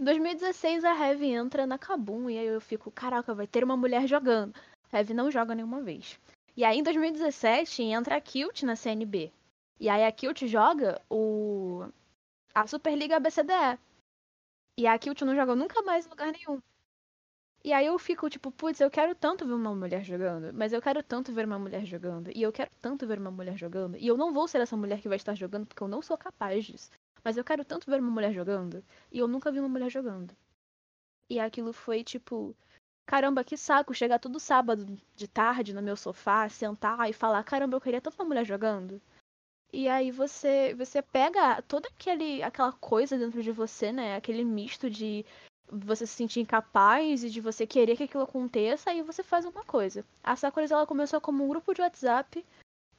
[0.00, 3.76] Em 2016 a Heavy entra na Kabum e aí eu fico, caraca, vai ter uma
[3.76, 4.54] mulher jogando.
[4.92, 6.18] Heavy não joga nenhuma vez.
[6.56, 9.30] E aí em 2017 entra a Kilt na CNB.
[9.78, 11.86] E aí a Kilt joga o
[12.54, 13.78] a Superliga BCDE.
[14.78, 16.60] E a Kilt não joga nunca mais em lugar nenhum.
[17.64, 20.82] E aí eu fico tipo, putz, eu quero tanto ver uma mulher jogando, mas eu
[20.82, 24.06] quero tanto ver uma mulher jogando, e eu quero tanto ver uma mulher jogando, e
[24.06, 26.64] eu não vou ser essa mulher que vai estar jogando porque eu não sou capaz
[26.64, 26.90] disso.
[27.22, 30.34] Mas eu quero tanto ver uma mulher jogando, e eu nunca vi uma mulher jogando.
[31.30, 32.56] E aquilo foi tipo,
[33.06, 37.76] caramba, que saco chegar todo sábado de tarde no meu sofá, sentar e falar, caramba,
[37.76, 39.00] eu queria tanto uma mulher jogando.
[39.72, 44.16] E aí você você pega toda aquele aquela coisa dentro de você, né?
[44.16, 45.24] Aquele misto de
[45.72, 49.64] você se sentir incapaz e de você querer que aquilo aconteça, aí você faz uma
[49.64, 50.04] coisa.
[50.22, 52.44] A Sakura ela começou como um grupo de WhatsApp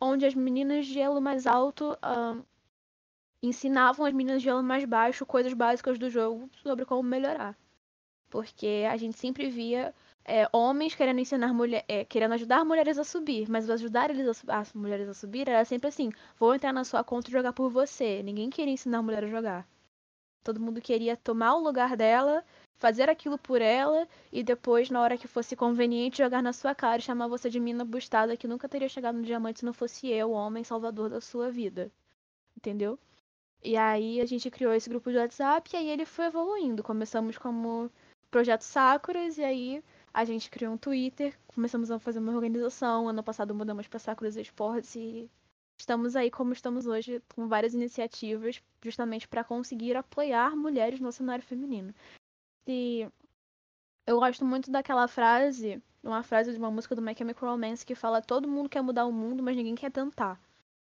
[0.02, 1.98] onde as meninas de elo mais alto
[3.42, 7.58] ensinavam as meninas de elo mais baixo coisas básicas do jogo sobre como melhorar.
[8.30, 9.94] Porque a gente sempre via
[10.26, 14.60] é, homens querendo ensinar mulher, é, querendo ajudar mulheres a subir, mas ajudar eles a,
[14.60, 17.70] as mulheres a subir era sempre assim: vou entrar na sua conta e jogar por
[17.70, 18.24] você.
[18.24, 19.68] Ninguém queria ensinar a mulher a jogar.
[20.44, 22.44] Todo mundo queria tomar o lugar dela
[22.78, 27.00] fazer aquilo por ela e depois, na hora que fosse conveniente, jogar na sua cara
[27.00, 30.08] e chamar você de mina bustada que nunca teria chegado no diamante se não fosse
[30.10, 31.92] eu, o homem salvador da sua vida.
[32.58, 33.00] Entendeu?
[33.64, 36.84] E aí a gente criou esse grupo de WhatsApp e aí ele foi evoluindo.
[36.84, 37.90] Começamos como
[38.30, 39.84] Projeto Sakuras e aí
[40.14, 43.08] a gente criou um Twitter, começamos a fazer uma organização.
[43.08, 45.30] Ano passado mudamos para Sakuras Esportes e
[45.78, 51.44] estamos aí como estamos hoje com várias iniciativas justamente para conseguir apoiar mulheres no cenário
[51.44, 51.94] feminino.
[52.68, 53.10] E
[54.06, 57.96] eu gosto muito daquela frase, uma frase de uma música do My Chemical Romance que
[57.96, 60.40] fala todo mundo quer mudar o mundo, mas ninguém quer tentar.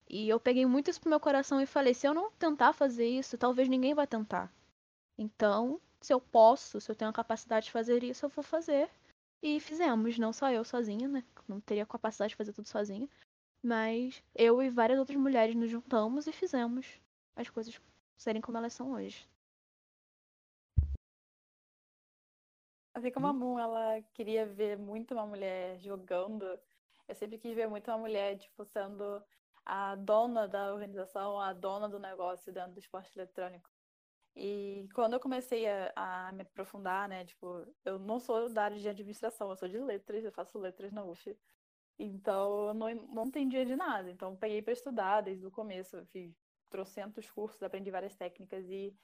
[0.10, 3.08] E eu peguei muito isso pro meu coração e falei, se eu não tentar fazer
[3.08, 4.52] isso, talvez ninguém vai tentar.
[5.18, 8.90] Então, se eu posso, se eu tenho a capacidade de fazer isso, eu vou fazer.
[9.42, 11.24] E fizemos, não só eu sozinha, né?
[11.48, 13.10] Não teria capacidade de fazer tudo sozinha.
[13.62, 16.86] Mas eu e várias outras mulheres nos juntamos e fizemos
[17.36, 17.80] as coisas
[18.18, 19.28] serem como elas são hoje.
[22.94, 23.38] Assim como a uhum.
[23.38, 26.46] Moon, ela queria ver muito uma mulher jogando,
[27.08, 29.24] eu sempre quis ver muito uma mulher, tipo, sendo
[29.66, 33.70] a dona da organização, a dona do negócio dentro do esporte eletrônico.
[34.36, 38.80] E quando eu comecei a, a, me aprofundar, né, tipo, eu não sou da área
[38.80, 41.38] de administração, eu sou de letras, eu faço letras na UF.
[42.00, 44.10] Então, eu não, não entendia de nada.
[44.10, 46.36] Então, peguei para estudar desde o começo, fiz
[46.70, 48.96] trocentos cursos, aprendi várias técnicas e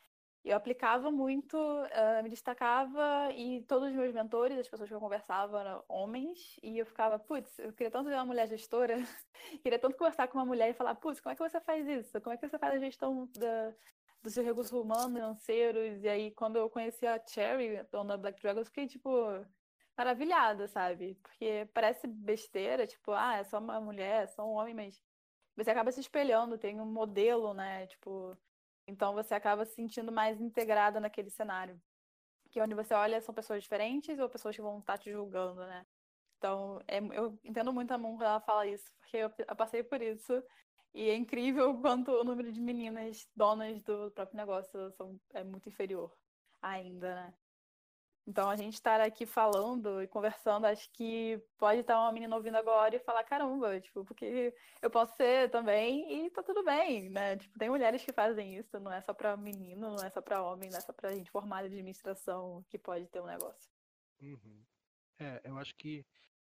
[0.43, 4.99] eu aplicava muito, uh, me destacava e todos os meus mentores, as pessoas que eu
[4.99, 8.95] conversava eram homens e eu ficava, putz, eu queria tanto ver uma mulher gestora,
[9.61, 12.21] queria tanto conversar com uma mulher e falar, putz, como é que você faz isso?
[12.21, 13.73] Como é que você faz a gestão da,
[14.23, 16.03] dos seus recursos humanos, financeiros?
[16.03, 19.09] E aí, quando eu conheci a Cherry, dona Black Dragon, eu fiquei, tipo,
[19.97, 21.15] maravilhada, sabe?
[21.21, 25.03] Porque parece besteira, tipo, ah, é só uma mulher, é só um homem, mas
[25.55, 27.85] você acaba se espelhando, tem um modelo, né?
[27.87, 28.37] Tipo,
[28.89, 31.79] então você acaba se sentindo mais integrada naquele cenário.
[32.49, 35.85] Que onde você olha são pessoas diferentes ou pessoas que vão estar te julgando, né?
[36.37, 39.83] Então, é, eu entendo muito a Moon quando ela fala isso, porque eu, eu, passei
[39.83, 40.41] por isso.
[40.93, 45.69] E é incrível quanto o número de meninas donas do próprio negócio são, é muito
[45.69, 46.11] inferior
[46.61, 47.33] ainda, né?
[48.29, 52.57] Então, a gente estar aqui falando e conversando, acho que pode estar uma menina ouvindo
[52.57, 57.37] agora e falar, caramba, tipo, porque eu posso ser também e tá tudo bem, né?
[57.37, 60.43] Tipo, tem mulheres que fazem isso, não é só para menino, não é só para
[60.43, 63.71] homem, não é só pra gente formada de administração que pode ter um negócio.
[64.21, 64.63] Uhum.
[65.17, 66.05] É, eu acho que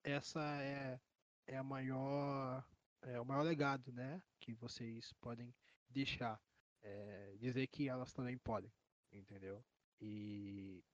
[0.04, 1.00] essa é,
[1.44, 2.64] é a maior,
[3.02, 4.22] é o maior legado, né?
[4.38, 5.52] Que vocês podem
[5.88, 6.40] deixar.
[6.87, 8.70] É, dizer que elas também podem,
[9.10, 9.64] entendeu?
[10.00, 10.84] E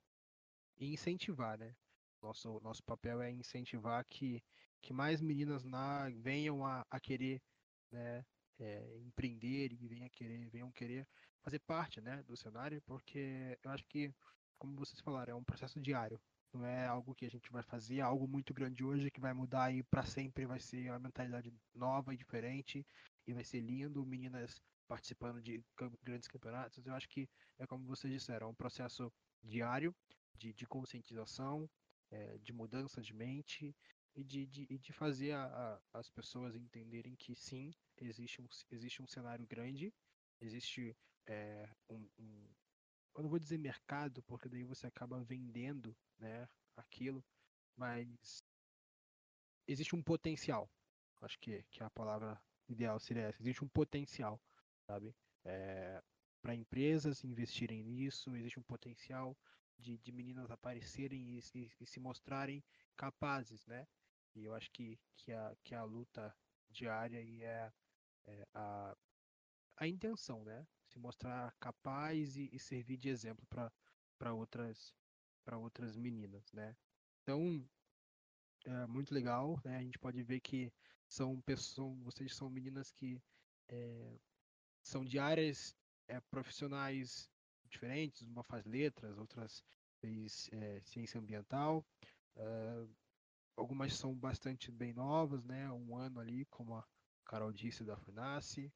[0.77, 1.75] e incentivar, né?
[2.21, 4.43] Nosso, nosso papel é incentivar que,
[4.81, 7.41] que mais meninas na, venham a, a querer
[7.91, 8.23] né,
[8.59, 11.07] é, empreender e venham querer, venham querer
[11.41, 14.13] fazer parte né, do cenário, porque eu acho que,
[14.57, 16.21] como vocês falaram, é um processo diário.
[16.53, 19.33] Não é algo que a gente vai fazer, é algo muito grande hoje que vai
[19.33, 22.85] mudar aí para sempre, vai ser uma mentalidade nova e diferente
[23.25, 25.63] e vai ser lindo, meninas participando de
[26.03, 26.85] grandes campeonatos.
[26.85, 29.95] Eu acho que é como vocês disseram, é um processo diário,
[30.41, 31.69] de, de conscientização,
[32.09, 33.75] é, de mudança de mente
[34.15, 39.01] e de, de, de fazer a, a, as pessoas entenderem que sim, existe um, existe
[39.01, 39.93] um cenário grande,
[40.41, 42.49] existe é, um, um,
[43.15, 47.23] eu não vou dizer mercado, porque daí você acaba vendendo né, aquilo,
[47.77, 48.43] mas
[49.67, 50.69] existe um potencial.
[51.21, 53.39] Acho que, que a palavra ideal seria essa.
[53.39, 54.41] Existe um potencial,
[54.87, 55.15] sabe?
[55.45, 56.01] É,
[56.41, 59.37] para empresas investirem nisso, existe um potencial
[59.81, 62.63] de, de meninas aparecerem e, e, e, se mostrarem
[62.95, 63.87] capazes, né?
[64.35, 66.33] E eu acho que, que, a, que a luta
[66.69, 67.71] diária e é,
[68.25, 68.95] é a,
[69.77, 70.65] a intenção, né?
[70.87, 73.45] Se mostrar capaz e, e servir de exemplo
[74.17, 74.93] para outras
[75.43, 76.75] para outras meninas, né?
[77.23, 77.67] Então
[78.65, 79.77] é muito legal, né?
[79.77, 80.71] A gente pode ver que
[81.07, 83.21] são pessoas, vocês são meninas que
[83.67, 84.19] é,
[84.83, 85.75] são de áreas
[86.07, 87.30] é, profissionais
[87.71, 89.63] diferentes, uma faz letras, outras
[89.99, 91.85] fez é, ciência ambiental.
[92.35, 92.89] Uh,
[93.55, 95.71] algumas são bastante bem novas, né?
[95.71, 96.85] Um ano ali, como a
[97.25, 98.71] Carol disse, da FUNASSE.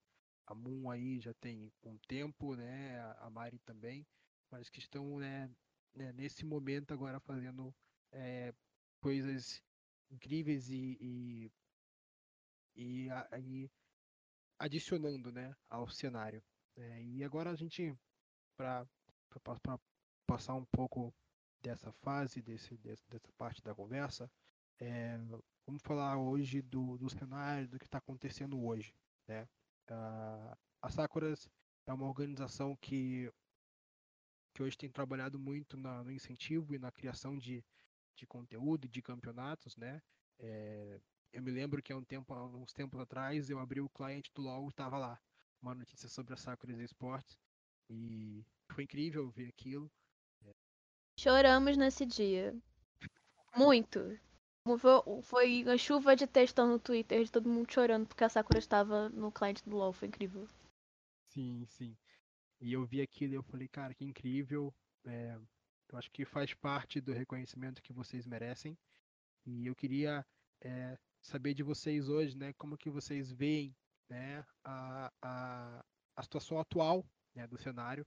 [0.47, 2.99] A Moon aí já tem um tempo, né?
[3.19, 4.05] A Mari também,
[4.51, 5.49] mas que estão né,
[5.95, 7.73] né nesse momento agora fazendo
[8.11, 8.53] é,
[9.01, 9.61] coisas
[10.11, 11.51] incríveis e, e,
[12.75, 13.69] e,
[14.59, 16.43] adicionando né, ao cenário.
[16.77, 17.97] É, e agora a gente,
[18.55, 18.87] para
[20.27, 21.13] passar um pouco
[21.61, 24.29] dessa fase, desse, dessa parte da conversa,
[24.79, 25.17] é,
[25.65, 28.93] vamos falar hoje do, do cenário, do que está acontecendo hoje.
[29.27, 29.47] Né?
[30.81, 31.49] a Sakuras
[31.85, 33.31] é uma organização que,
[34.53, 37.63] que hoje tem trabalhado muito na, no incentivo e na criação de,
[38.15, 39.75] de conteúdo e de campeonatos.
[39.77, 40.01] Né?
[40.39, 40.99] É,
[41.33, 44.41] eu me lembro que há um tempo, uns tempos atrás, eu abri o cliente do
[44.41, 45.19] LoL e estava lá
[45.61, 47.39] uma notícia sobre a Sakuras Esportes
[47.89, 49.91] e foi incrível ver aquilo.
[51.19, 52.55] Choramos nesse dia.
[53.55, 54.19] Muito.
[55.23, 59.09] Foi uma chuva de textão no Twitter de todo mundo chorando porque a Sakura estava
[59.09, 59.93] no cliente do LoL.
[59.93, 60.47] Foi incrível.
[61.29, 61.95] Sim, sim.
[62.59, 64.73] E eu vi aquilo e eu falei, cara, que incrível.
[65.05, 65.37] É,
[65.89, 68.77] eu acho que faz parte do reconhecimento que vocês merecem.
[69.45, 70.25] E eu queria
[70.61, 73.75] é, saber de vocês hoje, né, como que vocês veem
[74.09, 78.05] né, a, a, a situação atual né, do cenário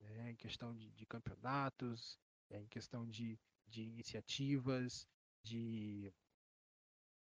[0.00, 2.18] né, em questão de, de campeonatos,
[2.50, 5.06] é, em questão de, de iniciativas,
[5.42, 6.12] de,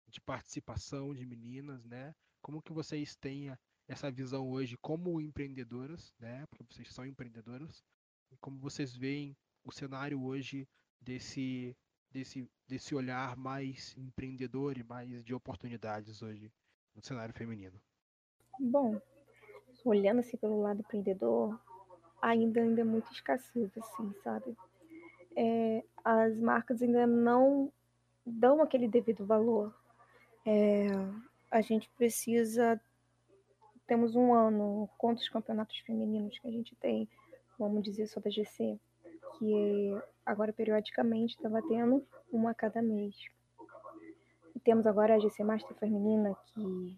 [0.07, 2.13] de participação de meninas, né?
[2.41, 3.55] Como que vocês têm
[3.87, 6.45] essa visão hoje como empreendedoras, né?
[6.47, 7.83] Porque vocês são empreendedoras,
[8.31, 10.67] e como vocês veem o cenário hoje
[11.01, 11.75] desse
[12.11, 16.51] desse desse olhar mais empreendedor e mais de oportunidades hoje
[16.93, 17.81] no cenário feminino.
[18.59, 18.99] Bom,
[19.85, 21.57] olhando assim pelo lado empreendedor,
[22.21, 24.55] ainda ainda é muito escassez, assim, sabe?
[25.35, 27.71] É, as marcas ainda não
[28.25, 29.73] dão aquele devido valor.
[30.45, 30.87] É,
[31.51, 32.81] a gente precisa
[33.87, 37.07] temos um ano, quantos campeonatos femininos que a gente tem,
[37.57, 38.79] vamos dizer, só da GC,
[39.37, 43.15] que agora periodicamente estava tendo uma a cada mês.
[44.55, 46.97] E temos agora a GC Master Feminina, que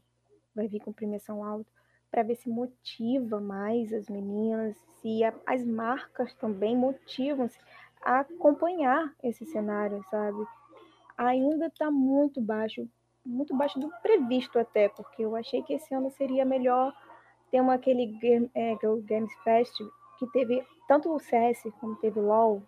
[0.55, 1.71] vai vir com premiação alta,
[2.11, 7.59] para ver se motiva mais as meninas, se a, as marcas também motivam-se
[8.01, 10.37] a acompanhar esse cenário, sabe?
[11.17, 12.87] Ainda está muito baixo
[13.27, 16.93] muito baixo do previsto até, porque eu achei que esse ano seria melhor
[17.51, 19.75] ter uma, aquele Game, é, Games Fest
[20.17, 22.63] que teve tanto o CS como teve o LoL.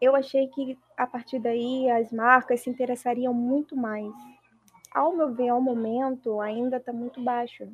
[0.00, 4.12] Eu achei que a partir daí as marcas se interessariam muito mais.
[4.92, 7.66] Ao meu ver, ao momento, ainda está muito baixo.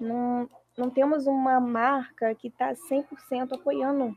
[0.00, 4.16] Não, não temos uma marca que está 100% apoiando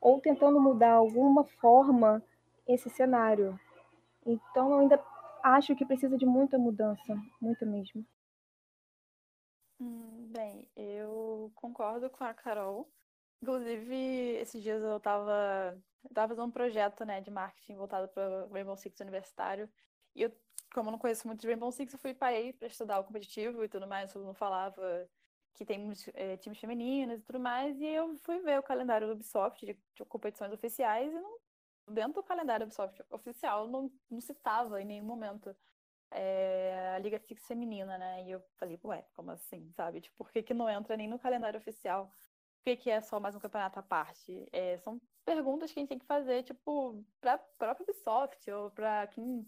[0.00, 2.22] ou tentando mudar alguma forma
[2.66, 3.58] esse cenário.
[4.24, 5.02] Então, eu ainda
[5.42, 8.04] acho que precisa de muita mudança, muita mesmo.
[9.80, 12.88] Hum, bem, eu concordo com a Carol.
[13.42, 13.94] Inclusive,
[14.40, 15.76] esses dias eu estava
[16.14, 19.68] tava fazendo um projeto né, de marketing voltado para o Rainbow Six universitário.
[20.14, 20.32] E eu,
[20.72, 23.64] como eu não conheço muito de Rainbow Six, eu fui parei para estudar o competitivo
[23.64, 24.12] e tudo mais.
[24.12, 25.08] Todo mundo falava
[25.56, 27.80] que tem é, times femininos e tudo mais.
[27.80, 31.38] E eu fui ver o calendário do Ubisoft de, de competições oficiais e não
[31.88, 35.54] dentro do calendário Ubisoft oficial não, não citava em nenhum momento
[36.10, 38.24] é, a Liga Six feminina, né?
[38.24, 40.00] E eu falei, ué, como assim, sabe?
[40.00, 42.06] Tipo, por que, que não entra nem no calendário oficial?
[42.58, 44.48] Por que, que é só mais um campeonato à parte?
[44.52, 49.06] É, são perguntas que a gente tem que fazer, tipo, pra própria Ubisoft ou pra
[49.08, 49.46] quem,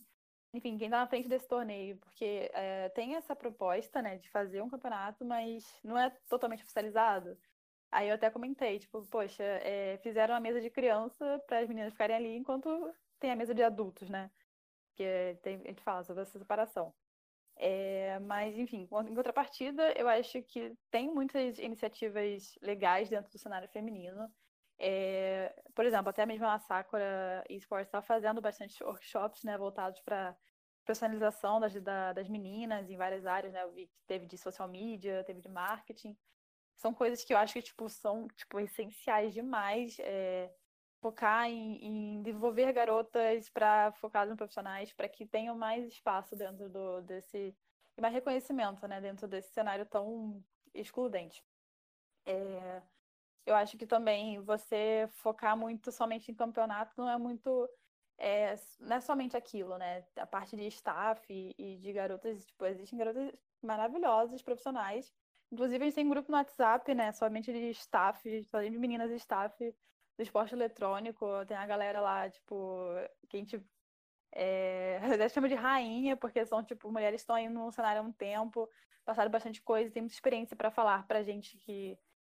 [0.52, 4.62] enfim, quem tá na frente desse torneio, porque é, tem essa proposta, né, de fazer
[4.62, 7.38] um campeonato, mas não é totalmente oficializado.
[7.90, 11.92] Aí eu até comentei, tipo, poxa, é, fizeram a mesa de criança para as meninas
[11.92, 12.68] ficarem ali enquanto
[13.18, 14.30] tem a mesa de adultos, né?
[14.96, 16.94] Que tem, a gente fala sobre essa separação.
[17.56, 23.68] É, mas, enfim, em contrapartida, eu acho que tem muitas iniciativas legais dentro do cenário
[23.68, 24.32] feminino.
[24.78, 30.36] É, por exemplo, até mesmo a Sakura Esports está fazendo bastante workshops né, voltados para
[30.84, 33.62] personalização das, da, das meninas em várias áreas, né?
[33.62, 36.16] Eu vi que teve de social media, teve de marketing
[36.78, 39.96] são coisas que eu acho que tipo, são tipo, essenciais demais.
[40.00, 40.50] É,
[41.00, 46.68] focar em, em, desenvolver garotas para focar no profissionais, para que tenham mais espaço dentro
[46.68, 47.56] do, desse.
[47.96, 50.42] e mais reconhecimento né, dentro desse cenário tão
[50.74, 51.44] excludente.
[52.26, 52.82] É,
[53.48, 57.68] eu acho que também você focar muito somente em campeonato não é muito.
[58.18, 60.04] É, não é somente aquilo, né?
[60.16, 63.32] A parte de staff e, e de garotas, tipo, existem garotas
[63.62, 65.12] maravilhosas, profissionais,
[65.50, 67.12] Inclusive, a gente tem um grupo no WhatsApp, né?
[67.12, 69.56] Somente de staff, só de meninas de staff
[70.16, 71.26] do esporte eletrônico.
[71.46, 72.54] Tem a galera lá, tipo,
[73.28, 73.66] que a gente
[74.32, 78.04] é, até chama de rainha, porque são, tipo, mulheres que estão aí no cenário há
[78.04, 78.68] um tempo,
[79.04, 81.98] passaram bastante coisa, tem muita experiência para falar pra gente que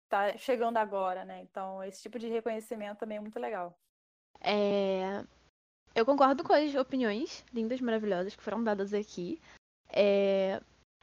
[0.09, 1.41] tá chegando agora, né?
[1.43, 3.79] Então, esse tipo de reconhecimento também é muito legal.
[4.41, 5.25] É...
[5.95, 9.41] Eu concordo com as opiniões lindas, maravilhosas que foram dadas aqui.
[9.91, 10.61] É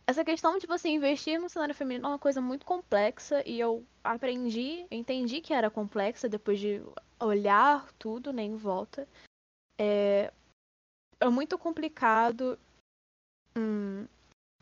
[0.08, 3.84] essa questão de você investir no cenário feminino é uma coisa muito complexa e eu
[4.04, 6.82] aprendi, entendi que era complexa depois de
[7.20, 9.08] olhar tudo né, em volta.
[9.80, 10.32] É,
[11.20, 12.60] é muito complicado.
[13.58, 14.08] Hum,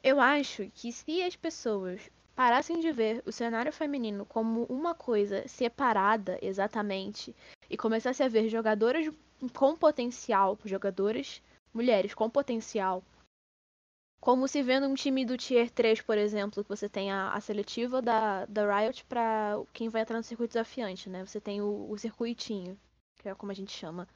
[0.01, 5.47] eu acho que se as pessoas parassem de ver o cenário feminino como uma coisa
[5.47, 7.36] separada exatamente
[7.69, 9.09] e começassem a ver jogadoras
[9.53, 11.41] com potencial, jogadoras
[11.73, 13.03] mulheres com potencial
[14.23, 17.41] como se vê num time do Tier 3, por exemplo, que você tem a, a
[17.41, 21.25] seletiva da, da Riot para quem vai entrar no circuito desafiante, né?
[21.25, 22.79] Você tem o, o circuitinho,
[23.21, 24.07] que é como a gente chama.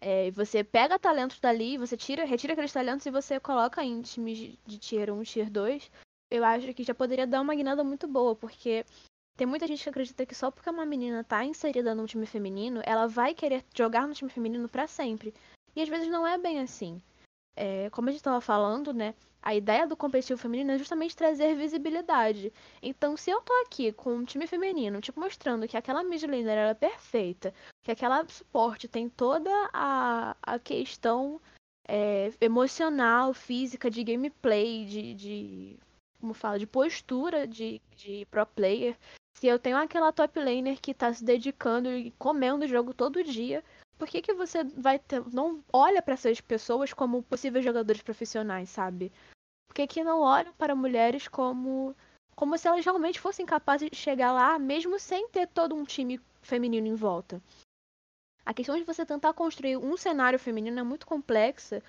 [0.00, 4.36] É, você pega talentos dali, você tira, retira aqueles talentos e você coloca em times
[4.36, 5.92] de, de Tier 1, Tier 2.
[6.30, 8.84] Eu acho que já poderia dar uma guinada muito boa, porque
[9.36, 12.80] tem muita gente que acredita que só porque uma menina tá inserida no time feminino,
[12.84, 15.32] ela vai querer jogar no time feminino para sempre.
[15.74, 17.00] E às vezes não é bem assim.
[17.56, 19.14] é, como a gente estava falando, né?
[19.42, 22.52] A ideia do competitivo feminino é justamente trazer visibilidade.
[22.82, 26.74] Então, se eu tô aqui com um time feminino, tipo, mostrando que aquela mid é
[26.74, 31.40] perfeita, que aquela suporte tem toda a, a questão
[31.88, 35.78] é, emocional, física, de gameplay, de, de
[36.20, 38.96] como fala, de postura de, de pro player.
[39.38, 43.22] Se eu tenho aquela top laner que tá se dedicando e comendo o jogo todo
[43.22, 43.62] dia,
[43.98, 48.68] por que, que você vai ter, não olha para essas pessoas como possíveis jogadores profissionais,
[48.70, 49.12] sabe?
[49.68, 51.94] Por que, que não olham para mulheres como
[52.34, 56.20] como se elas realmente fossem capazes de chegar lá, mesmo sem ter todo um time
[56.42, 57.42] feminino em volta?
[58.44, 61.82] A questão de você tentar construir um cenário feminino é muito complexa,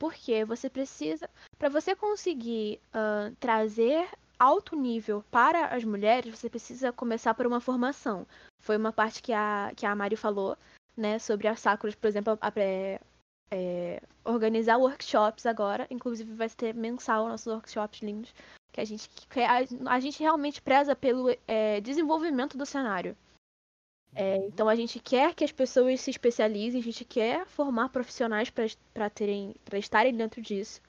[0.00, 1.28] porque você precisa,
[1.58, 7.60] para você conseguir uh, trazer alto nível para as mulheres, você precisa começar por uma
[7.60, 8.26] formação.
[8.62, 10.56] Foi uma parte que a, que a Mari falou,
[10.96, 12.98] né, sobre as Sakuras, por exemplo, a, é,
[13.50, 18.34] é, organizar workshops agora, inclusive vai ter mensal nossos workshops lindos,
[18.72, 23.14] que a gente, que a, a gente realmente preza pelo é, desenvolvimento do cenário.
[24.14, 28.50] É, então a gente quer que as pessoas se especializem, a gente quer formar profissionais
[28.50, 30.80] para terem, para estarem dentro disso,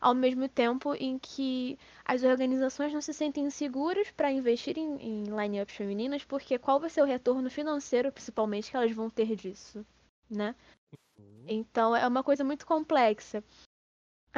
[0.00, 5.24] ao mesmo tempo em que as organizações não se sentem seguras para investir em, em
[5.24, 9.86] line-ups femininas, porque qual vai ser o retorno financeiro, principalmente, que elas vão ter disso,
[10.28, 10.54] né?
[11.18, 11.44] Uhum.
[11.46, 13.42] Então é uma coisa muito complexa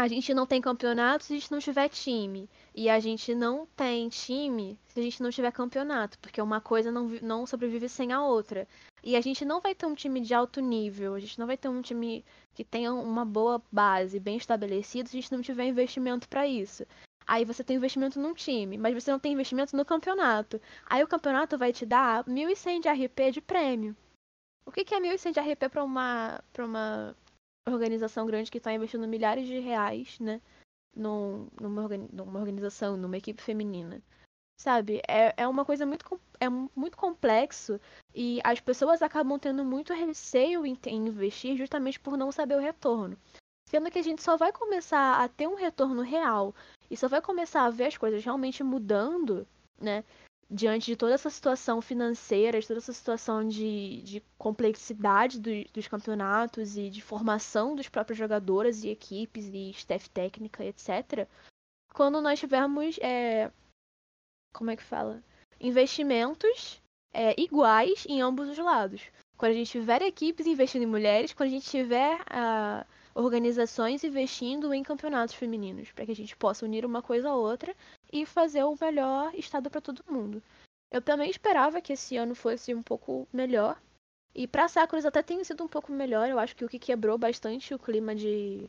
[0.01, 2.49] a gente não tem campeonato se a gente não tiver time.
[2.75, 6.91] E a gente não tem time se a gente não tiver campeonato, porque uma coisa
[6.91, 8.67] não, não sobrevive sem a outra.
[9.03, 11.57] E a gente não vai ter um time de alto nível, a gente não vai
[11.57, 12.25] ter um time
[12.55, 16.85] que tenha uma boa base, bem estabelecido, se a gente não tiver investimento para isso.
[17.27, 20.61] Aí você tem investimento num time, mas você não tem investimento no campeonato.
[20.87, 23.97] Aí o campeonato vai te dar 1.100 de RP de prêmio.
[24.67, 27.17] O que, que é 1.100 de RP para uma, uma
[27.69, 30.41] organização grande que está investindo milhares de reais, né?
[30.95, 34.03] Num, numa, numa organização, numa equipe feminina.
[34.59, 35.01] Sabe?
[35.09, 37.81] É, é uma coisa muito, é muito complexo
[38.15, 42.61] e as pessoas acabam tendo muito receio em, em investir justamente por não saber o
[42.61, 43.17] retorno.
[43.69, 46.55] Sendo que a gente só vai começar a ter um retorno real
[46.91, 49.47] e só vai começar a ver as coisas realmente mudando,
[49.81, 50.05] né?
[50.51, 55.87] Diante de toda essa situação financeira, de toda essa situação de, de complexidade do, dos
[55.87, 61.29] campeonatos e de formação dos próprios jogadores e equipes e staff técnica, etc.
[61.95, 63.53] Quando nós tivermos, é,
[64.53, 65.23] como é que fala?
[65.61, 66.83] Investimentos
[67.15, 69.03] é, iguais em ambos os lados.
[69.37, 72.85] Quando a gente tiver equipes investindo em mulheres, quando a gente tiver uh,
[73.15, 77.75] organizações investindo em campeonatos femininos, para que a gente possa unir uma coisa a outra
[78.13, 80.43] e fazer o melhor estado para todo mundo.
[80.91, 83.81] Eu também esperava que esse ano fosse um pouco melhor.
[84.35, 86.29] E para Sakuras até tem sido um pouco melhor.
[86.29, 88.69] Eu acho que o que quebrou bastante o clima de,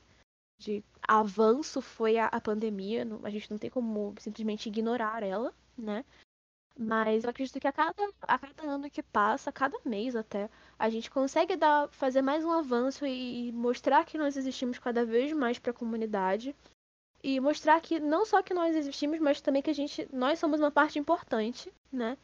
[0.59, 3.07] de avanço foi a, a pandemia.
[3.23, 6.05] A gente não tem como simplesmente ignorar ela, né?
[6.77, 10.89] Mas eu acredito que a cada, a cada ano que passa, cada mês até, a
[10.89, 15.33] gente consegue dar, fazer mais um avanço e, e mostrar que nós existimos cada vez
[15.33, 16.55] mais para a comunidade
[17.23, 20.59] e mostrar que não só que nós existimos, mas também que a gente, nós somos
[20.59, 22.17] uma parte importante, né?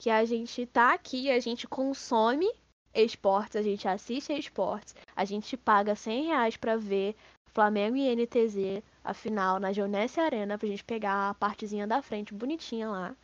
[0.00, 2.50] Que a gente tá aqui, a gente consome
[2.94, 7.14] esportes, a gente assiste esportes, a gente paga 100 reais pra ver
[7.52, 12.32] Flamengo e NTZ, a final na Geonesse Arena, pra gente pegar a partezinha da frente
[12.32, 13.16] bonitinha lá.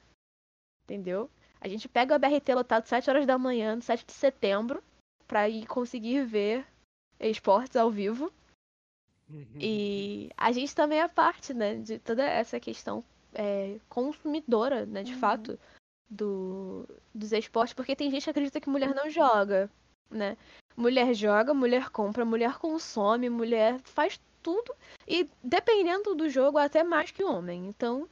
[0.84, 1.30] Entendeu?
[1.60, 4.82] A gente pega o BRT lotado 7 horas da manhã, no 7 de setembro,
[5.26, 6.66] pra ir conseguir ver
[7.18, 8.32] esportes ao vivo.
[9.59, 13.03] E a gente também é parte, né, de toda essa questão
[13.35, 15.18] é, consumidora, né, de uhum.
[15.18, 15.59] fato,
[16.09, 19.68] do, dos esportes, porque tem gente que acredita que mulher não joga,
[20.11, 20.37] né?
[20.77, 24.74] Mulher joga, mulher compra, mulher consome, mulher faz tudo
[25.09, 27.66] e dependendo do jogo até mais que homem.
[27.66, 28.09] Então,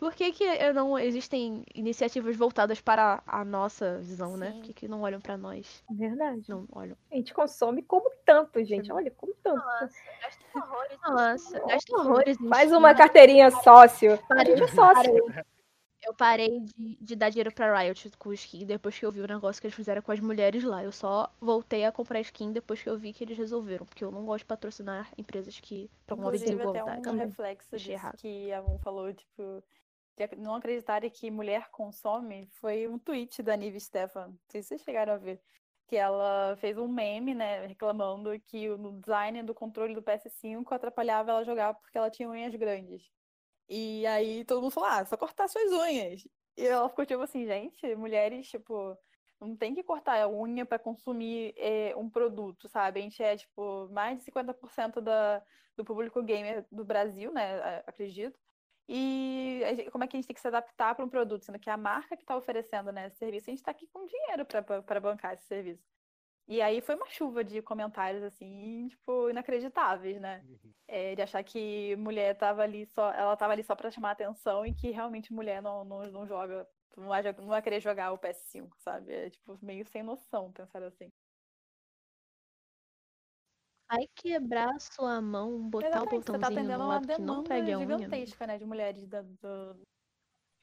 [0.00, 4.46] por que, que não existem iniciativas voltadas para a nossa visão, né?
[4.46, 4.52] Sim.
[4.54, 4.58] né?
[4.58, 5.84] Por que, que não olham para nós?
[5.90, 6.42] Verdade.
[6.48, 6.96] Não olham.
[7.12, 8.90] A gente consome como tanto, gente.
[8.90, 9.62] Olha, como tanto.
[9.62, 10.98] Nossa, gasta horrores.
[11.06, 12.38] Nossa, gasta horrores.
[12.38, 14.18] Mais uma carteirinha sócio.
[14.30, 15.12] a gente é sócio.
[16.02, 19.28] Eu parei de, de dar dinheiro pra Riot com skin depois que eu vi o
[19.28, 20.82] negócio que eles fizeram com as mulheres lá.
[20.82, 23.84] Eu só voltei a comprar skin depois que eu vi que eles resolveram.
[23.84, 27.00] Porque eu não gosto de patrocinar empresas que promovem desigualdade.
[27.00, 28.16] Até um reflexo disso errado.
[28.16, 29.62] que a Moon falou, tipo
[30.36, 34.28] não acreditarem que mulher consome foi um tweet da Nive Stefan.
[34.28, 35.40] Não sei se vocês chegaram a ver.
[35.86, 41.32] Que ela fez um meme, né, reclamando que o design do controle do PS5 atrapalhava
[41.32, 43.02] ela jogar porque ela tinha unhas grandes.
[43.68, 46.26] E aí todo mundo falou, ah, só cortar suas unhas.
[46.56, 48.96] E ela ficou tipo assim, gente, mulheres, tipo,
[49.40, 53.00] não tem que cortar a unha para consumir é, um produto, sabe?
[53.00, 55.42] A gente é, tipo, mais de 50% da,
[55.76, 57.82] do público gamer do Brasil, né?
[57.86, 58.38] Acredito.
[58.92, 61.70] E como é que a gente tem que se adaptar para um produto, sendo que
[61.70, 64.98] a marca que está oferecendo né, esse serviço, a gente está aqui com dinheiro para
[65.00, 65.88] bancar esse serviço.
[66.48, 70.44] E aí foi uma chuva de comentários, assim, tipo, inacreditáveis, né?
[70.44, 70.72] Uhum.
[70.88, 74.66] É, de achar que mulher tava ali só, ela tava ali só para chamar atenção
[74.66, 76.66] e que realmente mulher não, não, não joga
[76.96, 79.12] não vai, não vai querer jogar o PS5, sabe?
[79.12, 81.12] É tipo meio sem noção pensar assim.
[83.90, 88.64] Vai quebrar sua mão, botar o botãozinho você tá atendendo uma demanda gigantesca, né, de
[88.64, 89.80] mulheres da, do,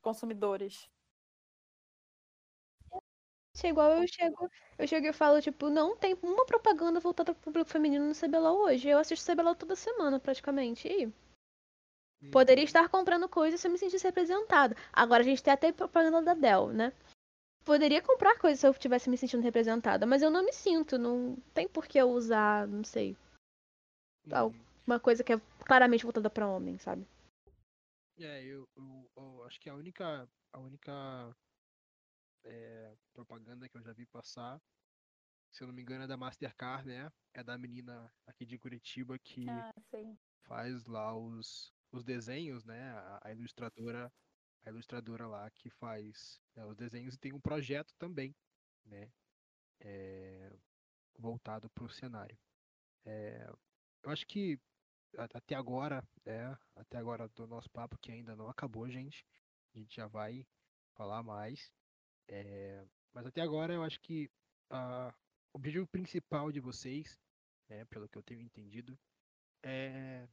[0.01, 0.89] consumidores.
[3.63, 7.43] É igual eu chego, eu chego e falo, tipo, não tem uma propaganda voltada pro
[7.43, 8.87] público feminino no CBLOL hoje.
[8.87, 10.87] Eu assisto CBLOL toda semana, praticamente.
[10.87, 11.11] E
[12.31, 14.75] Poderia estar comprando coisas se eu me sentisse representada.
[14.91, 16.91] Agora a gente tem até propaganda da Dell, né?
[17.67, 20.97] Poderia comprar coisas se eu tivesse me sentindo representada, mas eu não me sinto.
[20.97, 23.17] Não tem por que eu usar, não sei.
[24.25, 24.55] Uhum.
[24.87, 27.05] Uma coisa que é claramente voltada para homem, sabe?
[28.19, 31.35] É, eu, eu, eu, acho que a única, a única
[32.45, 34.61] é, propaganda que eu já vi passar,
[35.51, 37.11] se eu não me engano, é da Mastercard, né?
[37.33, 39.73] É da menina aqui de Curitiba que ah,
[40.43, 42.91] faz lá os, os desenhos, né?
[42.91, 44.09] A, a, ilustradora,
[44.67, 48.35] a ilustradora lá que faz né, os desenhos e tem um projeto também,
[48.85, 49.11] né?
[49.79, 50.51] É,
[51.17, 52.37] voltado para o cenário.
[53.05, 53.47] É,
[54.03, 54.59] eu acho que
[55.33, 59.25] até agora, é, até agora do nosso papo que ainda não acabou, gente.
[59.73, 60.45] A gente já vai
[60.95, 61.71] falar mais.
[62.27, 64.29] É, mas até agora eu acho que
[64.69, 65.13] a,
[65.53, 67.19] o objetivo principal de vocês,
[67.69, 68.97] né, pelo que eu tenho entendido,
[69.63, 70.27] é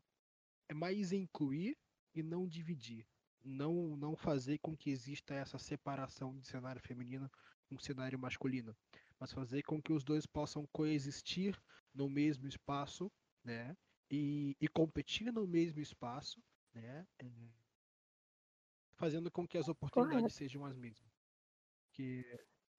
[0.68, 1.76] é mais incluir
[2.14, 3.06] e não dividir.
[3.44, 7.30] Não, não fazer com que exista essa separação de cenário feminino
[7.68, 8.74] com cenário masculino,
[9.18, 11.60] mas fazer com que os dois possam coexistir
[11.92, 13.10] no mesmo espaço,
[13.44, 13.76] né?
[14.10, 16.42] E, e competir no mesmo espaço,
[16.72, 17.06] né?
[17.18, 17.26] É,
[18.94, 20.34] fazendo com que as oportunidades Correto.
[20.34, 21.12] sejam as mesmas.
[21.92, 22.24] Que